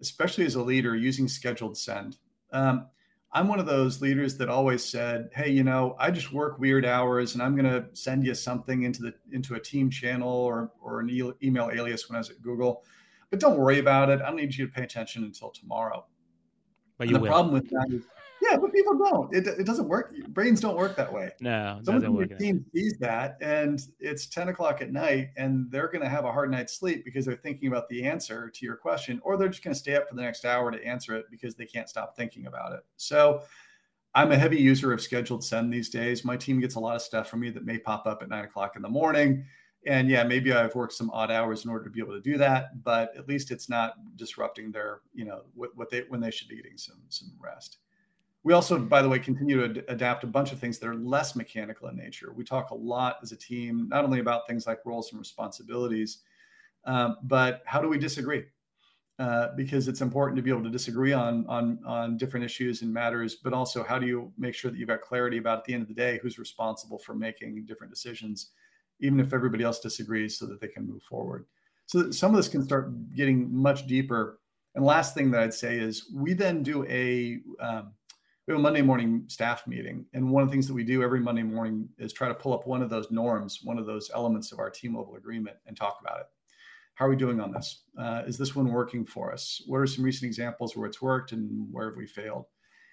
[0.00, 2.18] especially as a leader using scheduled send.
[2.52, 2.86] Um,
[3.32, 6.86] I'm one of those leaders that always said, "Hey, you know, I just work weird
[6.86, 10.70] hours, and I'm going to send you something into the into a team channel or
[10.80, 12.84] or an e- email alias when I was at Google,
[13.30, 14.22] but don't worry about it.
[14.22, 16.06] I don't need you to pay attention until tomorrow."
[16.98, 17.28] But you the will.
[17.28, 18.04] problem with that is
[18.50, 19.34] yeah, but people don't.
[19.34, 20.14] It, it doesn't work.
[20.28, 21.30] Brains don't work that way.
[21.40, 25.88] No, someone in your team sees that, and it's ten o'clock at night, and they're
[25.88, 28.76] going to have a hard night's sleep because they're thinking about the answer to your
[28.76, 31.26] question, or they're just going to stay up for the next hour to answer it
[31.30, 32.80] because they can't stop thinking about it.
[32.96, 33.42] So,
[34.14, 36.24] I'm a heavy user of scheduled send these days.
[36.24, 38.44] My team gets a lot of stuff from me that may pop up at nine
[38.44, 39.44] o'clock in the morning.
[39.86, 42.38] And yeah, maybe I've worked some odd hours in order to be able to do
[42.38, 46.30] that, but at least it's not disrupting their, you know, what, what they when they
[46.30, 47.78] should be getting some some rest.
[48.46, 50.94] We also, by the way, continue to ad- adapt a bunch of things that are
[50.94, 52.32] less mechanical in nature.
[52.32, 56.18] We talk a lot as a team, not only about things like roles and responsibilities,
[56.84, 58.44] um, but how do we disagree?
[59.18, 62.94] Uh, because it's important to be able to disagree on on on different issues and
[62.94, 65.74] matters, but also how do you make sure that you've got clarity about at the
[65.74, 68.52] end of the day who's responsible for making different decisions,
[69.00, 71.46] even if everybody else disagrees, so that they can move forward.
[71.86, 74.38] So some of this can start getting much deeper.
[74.76, 77.92] And last thing that I'd say is we then do a um,
[78.46, 80.06] we have a Monday morning staff meeting.
[80.14, 82.54] And one of the things that we do every Monday morning is try to pull
[82.54, 85.76] up one of those norms, one of those elements of our team level agreement and
[85.76, 86.26] talk about it.
[86.94, 87.82] How are we doing on this?
[87.98, 89.62] Uh, is this one working for us?
[89.66, 92.46] What are some recent examples where it's worked and where have we failed?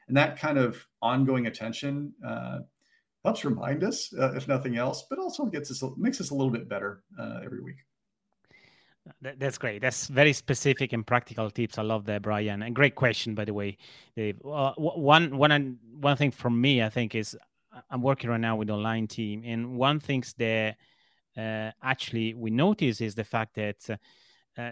[0.08, 2.60] And that kind of ongoing attention uh,
[3.24, 6.51] helps remind us, uh, if nothing else, but also gets us makes us a little
[6.51, 7.78] bit better uh, every week.
[9.22, 9.82] That's great.
[9.82, 11.78] That's very specific and practical tips.
[11.78, 12.62] I love that, Brian.
[12.64, 13.78] And great question, by the way,
[14.16, 14.39] Dave.
[14.45, 17.38] Uh, one, one, one thing for me, I think, is
[17.89, 20.78] I'm working right now with online team, and one things that
[21.38, 23.99] uh, actually we notice is the fact that
[24.58, 24.72] uh,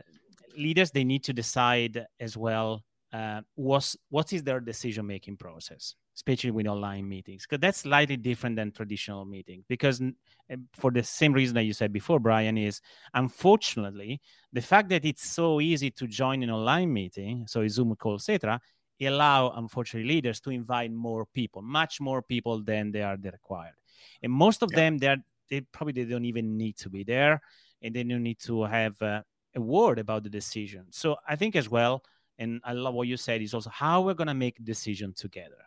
[0.58, 2.84] leaders they need to decide as well
[3.14, 7.44] uh, what's what is their decision making process especially with online meetings?
[7.44, 10.02] Because that's slightly different than traditional meetings because
[10.50, 12.82] eh, for the same reason that you said before brian is
[13.14, 17.96] unfortunately the fact that it's so easy to join an online meeting so a zoom
[17.96, 18.60] call etc
[19.06, 23.76] allow unfortunately leaders to invite more people much more people than they are required.
[24.22, 24.78] And most of yeah.
[24.78, 25.18] them they're
[25.50, 27.42] they probably they don't even need to be there
[27.82, 29.22] and they don't need to have uh,
[29.56, 30.86] a word about the decision.
[30.92, 32.04] So i think as well
[32.42, 35.62] and i love what you said is also how we're going to make decision together.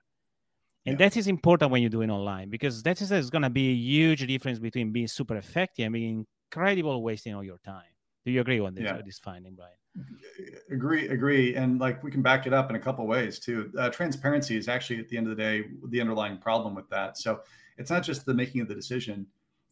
[0.87, 1.07] And yeah.
[1.07, 3.75] that is important when you're doing online because that is, is going to be a
[3.75, 7.93] huge difference between being super effective and being incredible wasting all your time.
[8.27, 9.01] Do you agree on this, yeah.
[9.03, 9.73] this finding brian?
[10.71, 11.55] Agree agree.
[11.55, 13.73] And like we can back it up in a couple ways too.
[13.79, 17.17] Uh, transparency is actually at the end of the day the underlying problem with that.
[17.17, 17.41] So
[17.79, 19.27] it's not just the making of the decision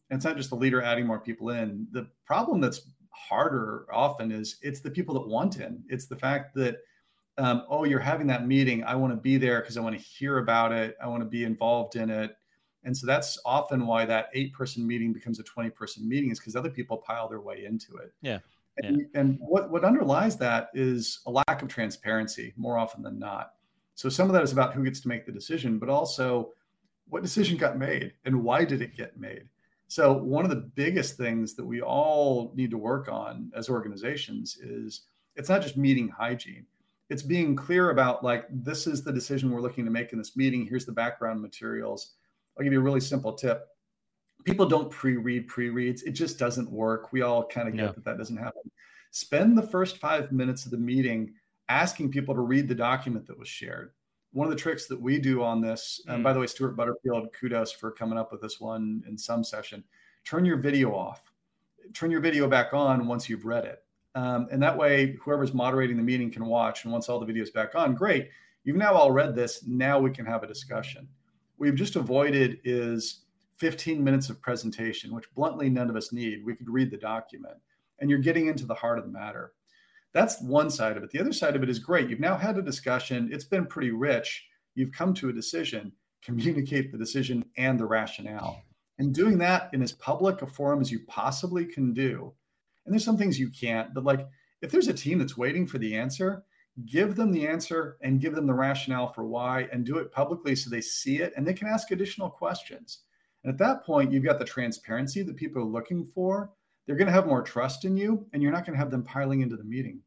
[0.09, 1.87] it's not just the leader adding more people in.
[1.91, 5.83] The problem that's harder often is it's the people that want in.
[5.89, 6.77] It's the fact that
[7.37, 8.83] um, oh, you're having that meeting.
[8.83, 10.95] I want to be there because I want to hear about it.
[11.01, 12.35] I want to be involved in it.
[12.83, 16.39] And so that's often why that eight person meeting becomes a 20 person meeting is
[16.39, 18.13] because other people pile their way into it.
[18.21, 18.39] Yeah.
[18.83, 19.19] And, yeah.
[19.19, 23.53] and what, what underlies that is a lack of transparency more often than not.
[23.95, 26.51] So some of that is about who gets to make the decision, but also
[27.07, 29.47] what decision got made and why did it get made?
[29.87, 34.57] So one of the biggest things that we all need to work on as organizations
[34.57, 35.03] is
[35.35, 36.65] it's not just meeting hygiene
[37.13, 40.35] it's being clear about like this is the decision we're looking to make in this
[40.35, 40.65] meeting.
[40.65, 42.13] Here's the background materials.
[42.57, 43.67] I'll give you a really simple tip.
[44.45, 46.01] People don't pre-read pre-reads.
[46.01, 47.13] It just doesn't work.
[47.13, 47.91] We all kind of get no.
[47.91, 48.63] that that doesn't happen.
[49.11, 51.35] Spend the first five minutes of the meeting
[51.69, 53.91] asking people to read the document that was shared.
[54.31, 56.15] One of the tricks that we do on this mm.
[56.15, 59.43] and by the way stewart butterfield kudos for coming up with this one in some
[59.43, 59.83] session
[60.25, 61.31] turn your video off.
[61.93, 63.82] Turn your video back on once you've read it
[64.15, 66.83] um, and that way, whoever's moderating the meeting can watch.
[66.83, 68.29] And once all the videos back on, great.
[68.63, 69.63] You've now all read this.
[69.65, 71.07] Now we can have a discussion.
[71.57, 73.21] We've just avoided is
[73.57, 76.45] 15 minutes of presentation, which bluntly none of us need.
[76.45, 77.57] We could read the document,
[77.99, 79.53] and you're getting into the heart of the matter.
[80.13, 81.09] That's one side of it.
[81.09, 82.09] The other side of it is great.
[82.09, 83.29] You've now had a discussion.
[83.31, 84.45] It's been pretty rich.
[84.75, 85.91] You've come to a decision.
[86.21, 88.61] Communicate the decision and the rationale.
[88.99, 92.31] And doing that in as public a forum as you possibly can do
[92.85, 94.27] and there's some things you can't, but like
[94.61, 96.43] if there's a team that's waiting for the answer,
[96.85, 100.55] give them the answer and give them the rationale for why and do it publicly
[100.55, 102.99] so they see it and they can ask additional questions.
[103.43, 106.51] And at that point, you've got the transparency that people are looking for.
[106.85, 109.03] They're going to have more trust in you and you're not going to have them
[109.03, 109.99] piling into the meeting.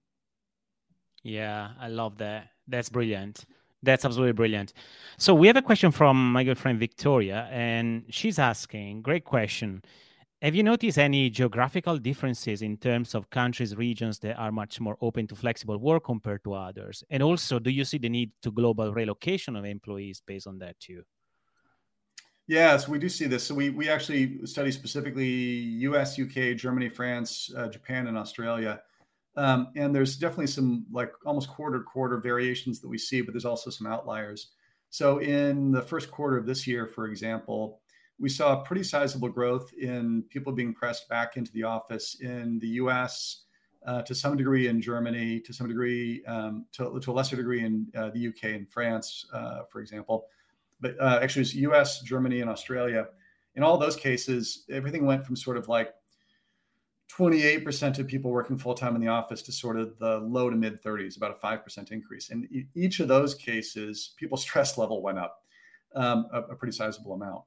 [1.23, 2.49] Yeah, I love that.
[2.69, 3.45] That's brilliant.
[3.83, 4.73] That's absolutely brilliant.
[5.19, 9.83] So we have a question from my good friend Victoria, and she's asking, great question.
[10.43, 14.99] Have you noticed any geographical differences in terms of countries, regions that are much more
[15.01, 17.03] open to flexible work compared to others?
[17.09, 20.79] And also, do you see the need to global relocation of employees based on that
[20.79, 21.05] too?
[22.47, 23.45] Yes, we do see this.
[23.45, 28.83] So we we actually study specifically U.S., U.K., Germany, France, uh, Japan, and Australia.
[29.37, 33.47] Um, and there's definitely some like almost quarter quarter variations that we see, but there's
[33.47, 34.53] also some outliers.
[34.91, 37.81] So in the first quarter of this year, for example,
[38.19, 42.69] we saw pretty sizable growth in people being pressed back into the office in the
[42.69, 43.43] US,
[43.87, 47.65] uh, to some degree in Germany, to some degree, um, to, to, a lesser degree
[47.65, 50.27] in uh, the UK and France, uh, for example.
[50.81, 53.07] But uh, actually, it's US, Germany, and Australia.
[53.55, 55.95] In all those cases, everything went from sort of like
[57.17, 60.57] 28% of people working full time in the office to sort of the low to
[60.57, 62.31] mid 30s, about a 5% increase.
[62.31, 65.45] In each of those cases, people's stress level went up
[65.95, 67.43] um, a, a pretty sizable amount.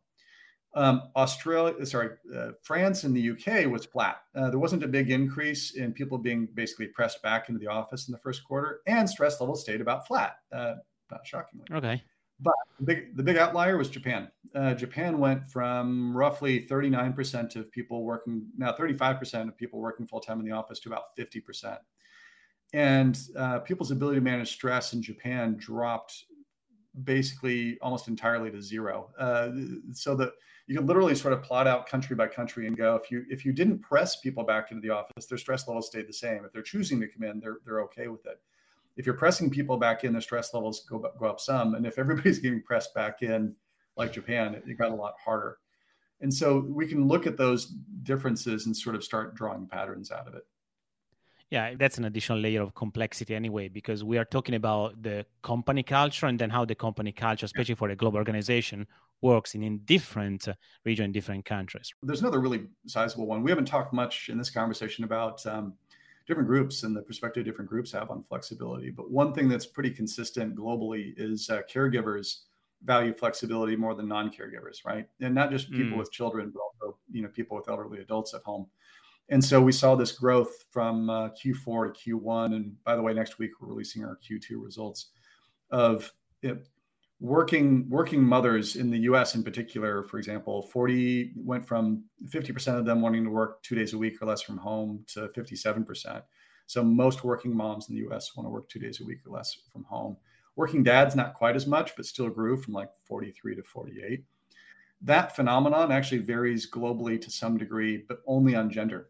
[0.76, 4.22] Um, Australia, sorry, uh, France and the UK was flat.
[4.36, 8.07] Uh, there wasn't a big increase in people being basically pressed back into the office
[8.07, 10.76] in the first quarter, and stress levels stayed about flat, uh,
[11.09, 11.65] not shockingly.
[11.72, 12.01] Okay.
[12.41, 14.30] But the big, the big outlier was Japan.
[14.55, 20.22] Uh, Japan went from roughly 39% of people working, now 35% of people working full
[20.22, 21.78] time in the office to about 50%.
[22.74, 26.26] And uh, people's ability to manage stress in Japan dropped
[27.03, 29.09] basically almost entirely to zero.
[29.17, 29.49] Uh,
[29.91, 30.32] so that
[30.70, 33.43] you can literally sort of plot out country by country and go if you if
[33.43, 36.45] you didn't press people back into the office, their stress levels stayed the same.
[36.45, 38.39] If they're choosing to come in, they're they're okay with it.
[38.95, 41.74] If you're pressing people back in, their stress levels go go up some.
[41.74, 43.55] And if everybody's getting pressed back in,
[43.97, 45.57] like Japan, it, it got a lot harder.
[46.22, 50.28] And so we can look at those differences and sort of start drawing patterns out
[50.28, 50.43] of it.
[51.51, 55.81] Yeah, that's an additional layer of complexity anyway, because we are talking about the company
[55.81, 58.85] culture and then how the company culture, especially for a global organization,
[59.21, 61.91] works in, in different region, regions, different countries.
[62.03, 63.41] There's another really sizable one.
[63.41, 65.73] We haven't talked much in this conversation about um,
[66.27, 68.91] different groups and the perspective different groups have on flexibility.
[68.91, 72.41] But one thing that's pretty consistent globally is uh, caregivers
[72.83, 75.07] value flexibility more than non-caregivers, right?
[75.19, 75.97] And not just people mm.
[75.97, 78.67] with children, but also you know people with elderly adults at home.
[79.30, 82.55] And so we saw this growth from uh, Q4 to Q1.
[82.55, 85.07] And by the way, next week we're releasing our Q2 results
[85.69, 86.11] of
[86.41, 86.67] it,
[87.19, 89.36] working working mothers in the U.S.
[89.36, 90.03] in particular.
[90.03, 94.21] For example, 40 went from 50% of them wanting to work two days a week
[94.21, 96.23] or less from home to 57%.
[96.65, 98.36] So most working moms in the U.S.
[98.36, 100.17] want to work two days a week or less from home.
[100.55, 104.23] Working dads, not quite as much, but still grew from like 43 to 48.
[105.01, 109.09] That phenomenon actually varies globally to some degree, but only on gender.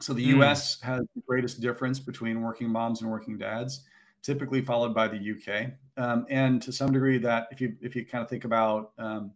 [0.00, 0.42] So the mm.
[0.42, 3.84] US has the greatest difference between working moms and working dads,
[4.22, 5.72] typically followed by the UK.
[5.96, 9.32] Um, and to some degree, that if you if you kind of think about um,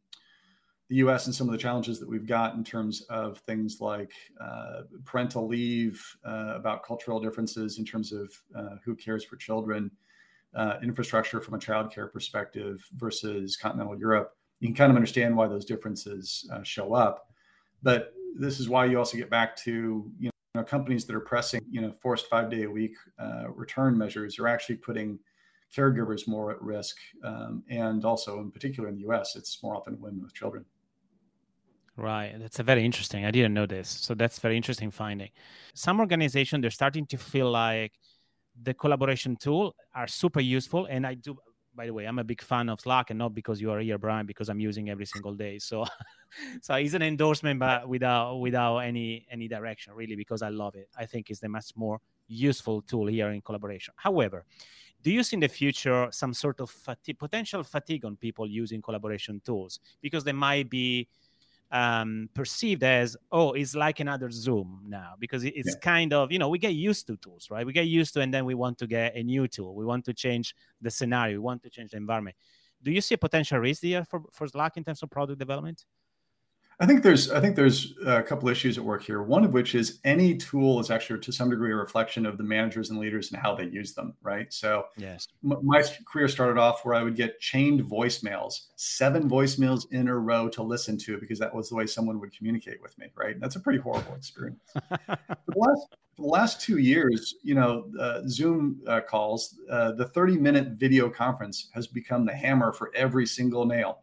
[0.89, 1.27] the U.S.
[1.27, 5.47] and some of the challenges that we've got in terms of things like uh, parental
[5.47, 9.91] leave, uh, about cultural differences in terms of uh, who cares for children,
[10.55, 15.47] uh, infrastructure from a childcare perspective versus continental Europe, you can kind of understand why
[15.47, 17.31] those differences uh, show up.
[17.83, 21.61] But this is why you also get back to you know companies that are pressing
[21.71, 25.19] you know forced five day a week uh, return measures are actually putting
[25.75, 30.01] caregivers more at risk, um, and also in particular in the U.S., it's more often
[30.01, 30.65] women with children.
[31.97, 32.35] Right.
[32.39, 33.25] That's a very interesting.
[33.25, 33.89] I didn't know this.
[33.89, 35.31] So that's very interesting finding.
[35.75, 37.93] Some organizations they're starting to feel like
[38.61, 40.87] the collaboration tool are super useful.
[40.87, 41.37] And I do
[41.75, 43.99] by the way, I'm a big fan of Slack and not because you are here,
[43.99, 45.59] Brian, because I'm using every single day.
[45.59, 45.85] So
[46.63, 50.89] so it's an endorsement but without without any any direction, really, because I love it.
[50.97, 53.95] I think it's the much more useful tool here in collaboration.
[53.97, 54.45] However,
[55.03, 58.83] do you see in the future some sort of fatigue, potential fatigue on people using
[58.83, 61.09] collaboration tools because they might be
[61.73, 65.81] um, perceived as oh it's like another zoom now because it's yeah.
[65.81, 67.65] kind of you know we get used to tools right?
[67.65, 69.75] We get used to and then we want to get a new tool.
[69.75, 71.35] We want to change the scenario.
[71.35, 72.37] We want to change the environment.
[72.83, 75.85] Do you see a potential risk here for, for slack in terms of product development
[76.81, 79.23] I think there's I think there's a couple issues at work here.
[79.23, 82.43] One of which is any tool is actually to some degree a reflection of the
[82.43, 84.51] managers and leaders and how they use them, right?
[84.51, 90.09] So yes, my career started off where I would get chained voicemails, seven voicemails in
[90.09, 93.09] a row to listen to because that was the way someone would communicate with me,
[93.15, 93.35] right?
[93.35, 94.61] And that's a pretty horrible experience.
[94.91, 95.19] the
[95.55, 100.69] last, the last two years, you know, uh, Zoom uh, calls, uh, the 30 minute
[100.79, 104.01] video conference has become the hammer for every single nail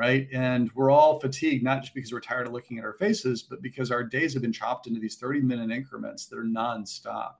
[0.00, 0.28] right?
[0.32, 3.60] And we're all fatigued, not just because we're tired of looking at our faces, but
[3.60, 7.34] because our days have been chopped into these 30 minute increments that are nonstop.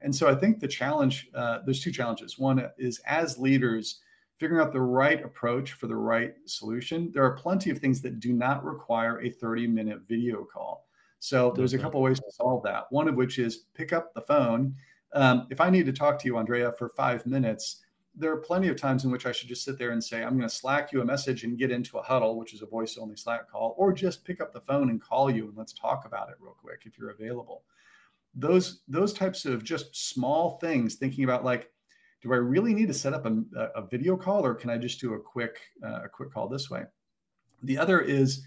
[0.00, 2.40] And so I think the challenge, uh, there's two challenges.
[2.40, 4.00] One is as leaders,
[4.38, 7.12] figuring out the right approach for the right solution.
[7.14, 10.88] There are plenty of things that do not require a 30 minute video call.
[11.20, 12.86] So there's a couple ways to solve that.
[12.90, 14.74] One of which is pick up the phone.
[15.12, 17.84] Um, if I need to talk to you, Andrea, for five minutes,
[18.14, 20.36] there are plenty of times in which I should just sit there and say, I'm
[20.36, 22.98] going to Slack you a message and get into a huddle, which is a voice
[22.98, 26.04] only Slack call, or just pick up the phone and call you and let's talk
[26.04, 27.62] about it real quick if you're available.
[28.34, 31.70] Those those types of just small things, thinking about like,
[32.22, 33.42] do I really need to set up a,
[33.74, 36.70] a video call or can I just do a quick uh, a quick call this
[36.70, 36.84] way?
[37.62, 38.42] The other is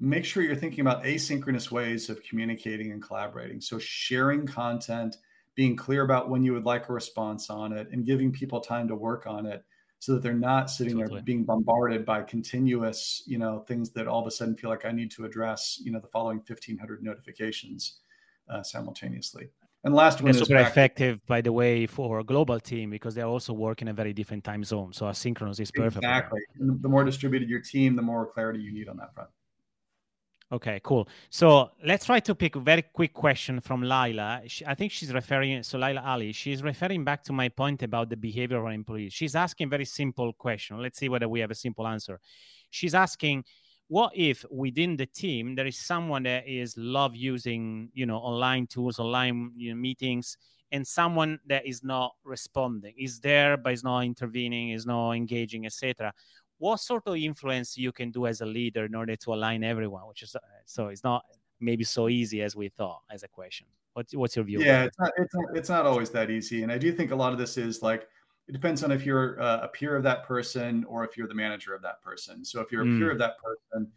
[0.00, 3.60] make sure you're thinking about asynchronous ways of communicating and collaborating.
[3.60, 5.16] So sharing content
[5.54, 8.88] being clear about when you would like a response on it and giving people time
[8.88, 9.64] to work on it
[9.98, 11.16] so that they're not sitting totally.
[11.16, 14.84] there being bombarded by continuous you know things that all of a sudden feel like
[14.84, 18.00] i need to address you know the following 1500 notifications
[18.48, 19.48] uh, simultaneously.
[19.84, 23.16] And last one it's is super effective by the way for a global team because
[23.16, 24.92] they're also work in a very different time zone.
[24.92, 26.40] So asynchronous is perfect exactly.
[26.56, 29.30] The more distributed your team the more clarity you need on that front
[30.52, 31.08] Okay, cool.
[31.30, 34.42] So let's try to pick a very quick question from Lila.
[34.46, 38.10] She, I think she's referring, so Lila Ali, she's referring back to my point about
[38.10, 39.14] the behavior of employees.
[39.14, 40.82] She's asking a very simple question.
[40.82, 42.20] Let's see whether we have a simple answer.
[42.68, 43.44] She's asking,
[43.88, 48.66] what if within the team there is someone that is love using, you know, online
[48.66, 50.36] tools, online you know, meetings,
[50.70, 55.64] and someone that is not responding, is there but is not intervening, is not engaging,
[55.64, 56.12] etc
[56.62, 60.02] what sort of influence you can do as a leader in order to align everyone
[60.06, 61.24] which is uh, so it's not
[61.60, 64.98] maybe so easy as we thought as a question what's, what's your view yeah it's
[64.98, 67.38] not, it's not, it's not always that easy and i do think a lot of
[67.38, 68.06] this is like
[68.48, 71.34] it depends on if you're uh, a peer of that person or if you're the
[71.34, 72.98] manager of that person so if you're a mm.
[72.98, 73.90] peer of that person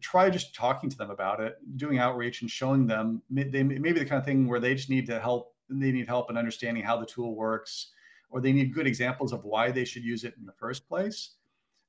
[0.00, 4.04] try just talking to them about it, doing outreach and showing them they maybe the
[4.04, 5.54] kind of thing where they just need to help.
[5.70, 7.92] They need help in understanding how the tool works,
[8.30, 11.30] or they need good examples of why they should use it in the first place.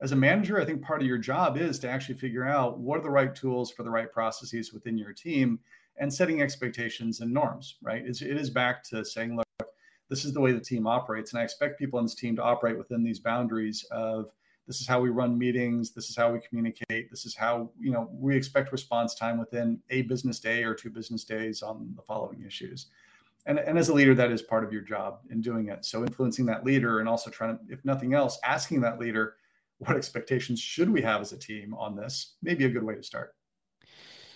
[0.01, 2.99] As a manager, I think part of your job is to actually figure out what
[2.99, 5.59] are the right tools for the right processes within your team
[5.97, 8.03] and setting expectations and norms, right?
[8.05, 9.69] It's, it is back to saying, look,
[10.09, 11.31] this is the way the team operates.
[11.31, 14.31] And I expect people on this team to operate within these boundaries of
[14.67, 17.91] this is how we run meetings this is how we communicate this is how you
[17.91, 22.01] know we expect response time within a business day or two business days on the
[22.01, 22.87] following issues
[23.45, 26.01] and, and as a leader that is part of your job in doing it so
[26.01, 29.35] influencing that leader and also trying to if nothing else asking that leader
[29.79, 33.03] what expectations should we have as a team on this Maybe a good way to
[33.03, 33.35] start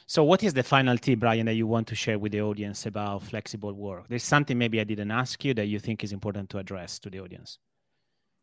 [0.10, 2.88] so, what is the final tip, Brian, that you want to share with the audience
[2.88, 4.08] about flexible work?
[4.10, 7.12] There's something maybe I didn't ask you that you think is important to address to
[7.12, 7.60] the audience.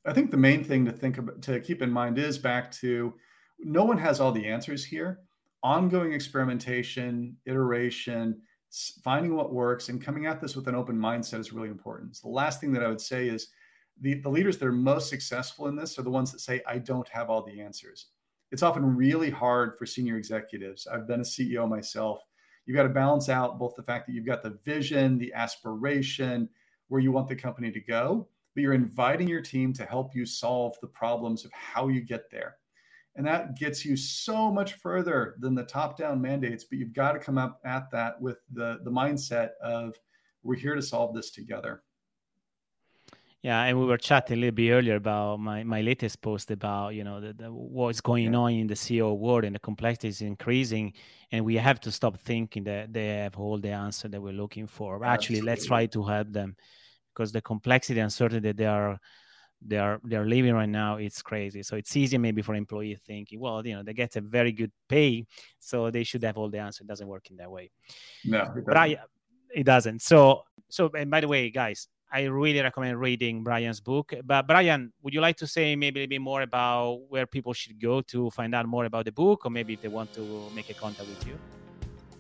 [0.06, 3.14] I think the main thing to think about to keep in mind is back to
[3.58, 5.18] no one has all the answers here.
[5.64, 8.40] Ongoing experimentation, iteration,
[9.02, 12.14] finding what works, and coming at this with an open mindset is really important.
[12.14, 13.48] So the last thing that I would say is
[14.00, 16.78] the, the leaders that are most successful in this are the ones that say, I
[16.78, 18.06] don't have all the answers.
[18.52, 20.86] It's often really hard for senior executives.
[20.86, 22.22] I've been a CEO myself.
[22.64, 26.48] You've got to balance out both the fact that you've got the vision, the aspiration,
[26.88, 30.24] where you want the company to go, but you're inviting your team to help you
[30.26, 32.56] solve the problems of how you get there.
[33.16, 37.12] And that gets you so much further than the top down mandates, but you've got
[37.12, 39.96] to come up at that with the, the mindset of
[40.42, 41.82] we're here to solve this together.
[43.42, 46.94] Yeah, and we were chatting a little bit earlier about my, my latest post about
[46.94, 48.38] you know the, the, what's going yeah.
[48.38, 50.92] on in the CEO world and the complexity is increasing,
[51.30, 54.66] and we have to stop thinking that they have all the answer that we're looking
[54.66, 55.04] for.
[55.04, 55.46] Actually, Absolutely.
[55.46, 56.56] let's try to help them
[57.14, 58.98] because the complexity and uncertainty they are
[59.64, 62.96] they are they are living right now it's crazy so it's easy maybe for employee
[63.06, 65.24] thinking well you know they get a very good pay
[65.58, 67.70] so they should have all the answer it doesn't work in that way
[68.24, 68.96] no it but i
[69.54, 74.12] it doesn't so so and by the way guys i really recommend reading brian's book
[74.24, 77.80] but brian would you like to say maybe a bit more about where people should
[77.80, 80.70] go to find out more about the book or maybe if they want to make
[80.70, 81.38] a contact with you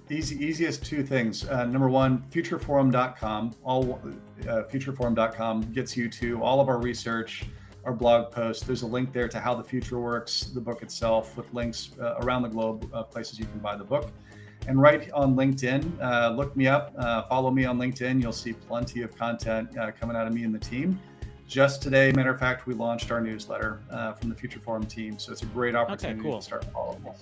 [0.08, 1.48] Easy, easiest two things.
[1.48, 3.56] Uh, number one, futureforum.com.
[3.64, 4.00] All
[4.48, 7.44] uh, futureforum.com gets you to all of our research,
[7.84, 8.62] our blog posts.
[8.64, 12.18] There's a link there to how the future works, the book itself, with links uh,
[12.20, 14.12] around the globe of places you can buy the book.
[14.66, 18.20] And right on LinkedIn, uh, look me up, uh, follow me on LinkedIn.
[18.20, 20.98] You'll see plenty of content uh, coming out of me and the team.
[21.46, 23.80] Just today, matter of fact, we launched our newsletter
[24.18, 25.18] from the Future Forum team.
[25.18, 26.38] So it's a great opportunity okay, cool.
[26.40, 27.20] to start following us.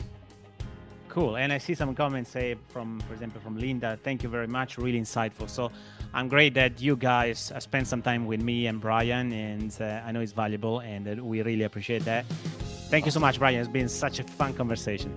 [1.15, 1.37] Cool.
[1.37, 3.97] And I see some comments say from, for example, from Linda.
[4.03, 4.79] Thank you very much.
[4.79, 5.49] Really insightful.
[5.49, 5.71] So
[6.13, 10.11] I'm great that you guys spent some time with me and Brian, and uh, I
[10.11, 12.25] know it's valuable, and uh, we really appreciate that.
[12.27, 13.07] Thank awesome.
[13.07, 13.61] you so much, Brian.
[13.61, 15.13] It's been such a fun conversation.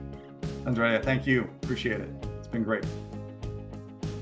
[0.67, 1.49] Andrea, thank you.
[1.63, 2.09] Appreciate it.
[2.37, 2.85] It's been great.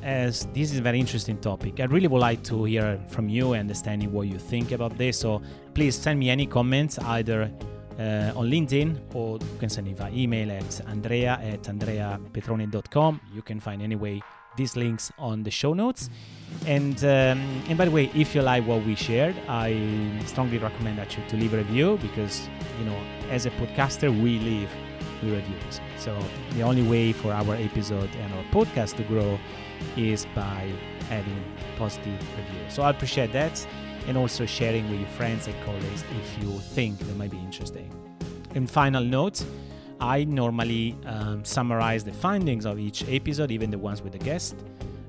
[0.03, 3.55] As this is a very interesting topic, I really would like to hear from you,
[3.55, 5.19] understanding what you think about this.
[5.19, 5.41] So
[5.73, 7.51] please send me any comments either
[7.97, 13.21] uh, on LinkedIn or you can send me via email at andrea at andreapetrone.com.
[13.33, 14.21] You can find anyway
[14.55, 16.11] these links on the show notes.
[16.67, 20.99] And um, and by the way, if you like what we shared, I strongly recommend
[20.99, 22.97] actually to leave a review because you know
[23.31, 24.69] as a podcaster we live
[25.21, 25.79] with reviews.
[25.97, 26.17] So
[26.51, 29.39] the only way for our episode and our podcast to grow
[29.97, 30.71] is by
[31.09, 31.43] having
[31.77, 32.73] positive reviews.
[32.73, 33.65] So I appreciate that
[34.07, 37.91] and also sharing with your friends and colleagues if you think they might be interesting.
[38.53, 39.43] And final note,
[39.99, 44.55] I normally um, summarize the findings of each episode, even the ones with the guest,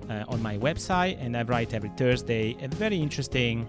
[0.08, 3.68] uh, on my website, and I write every Thursday a very interesting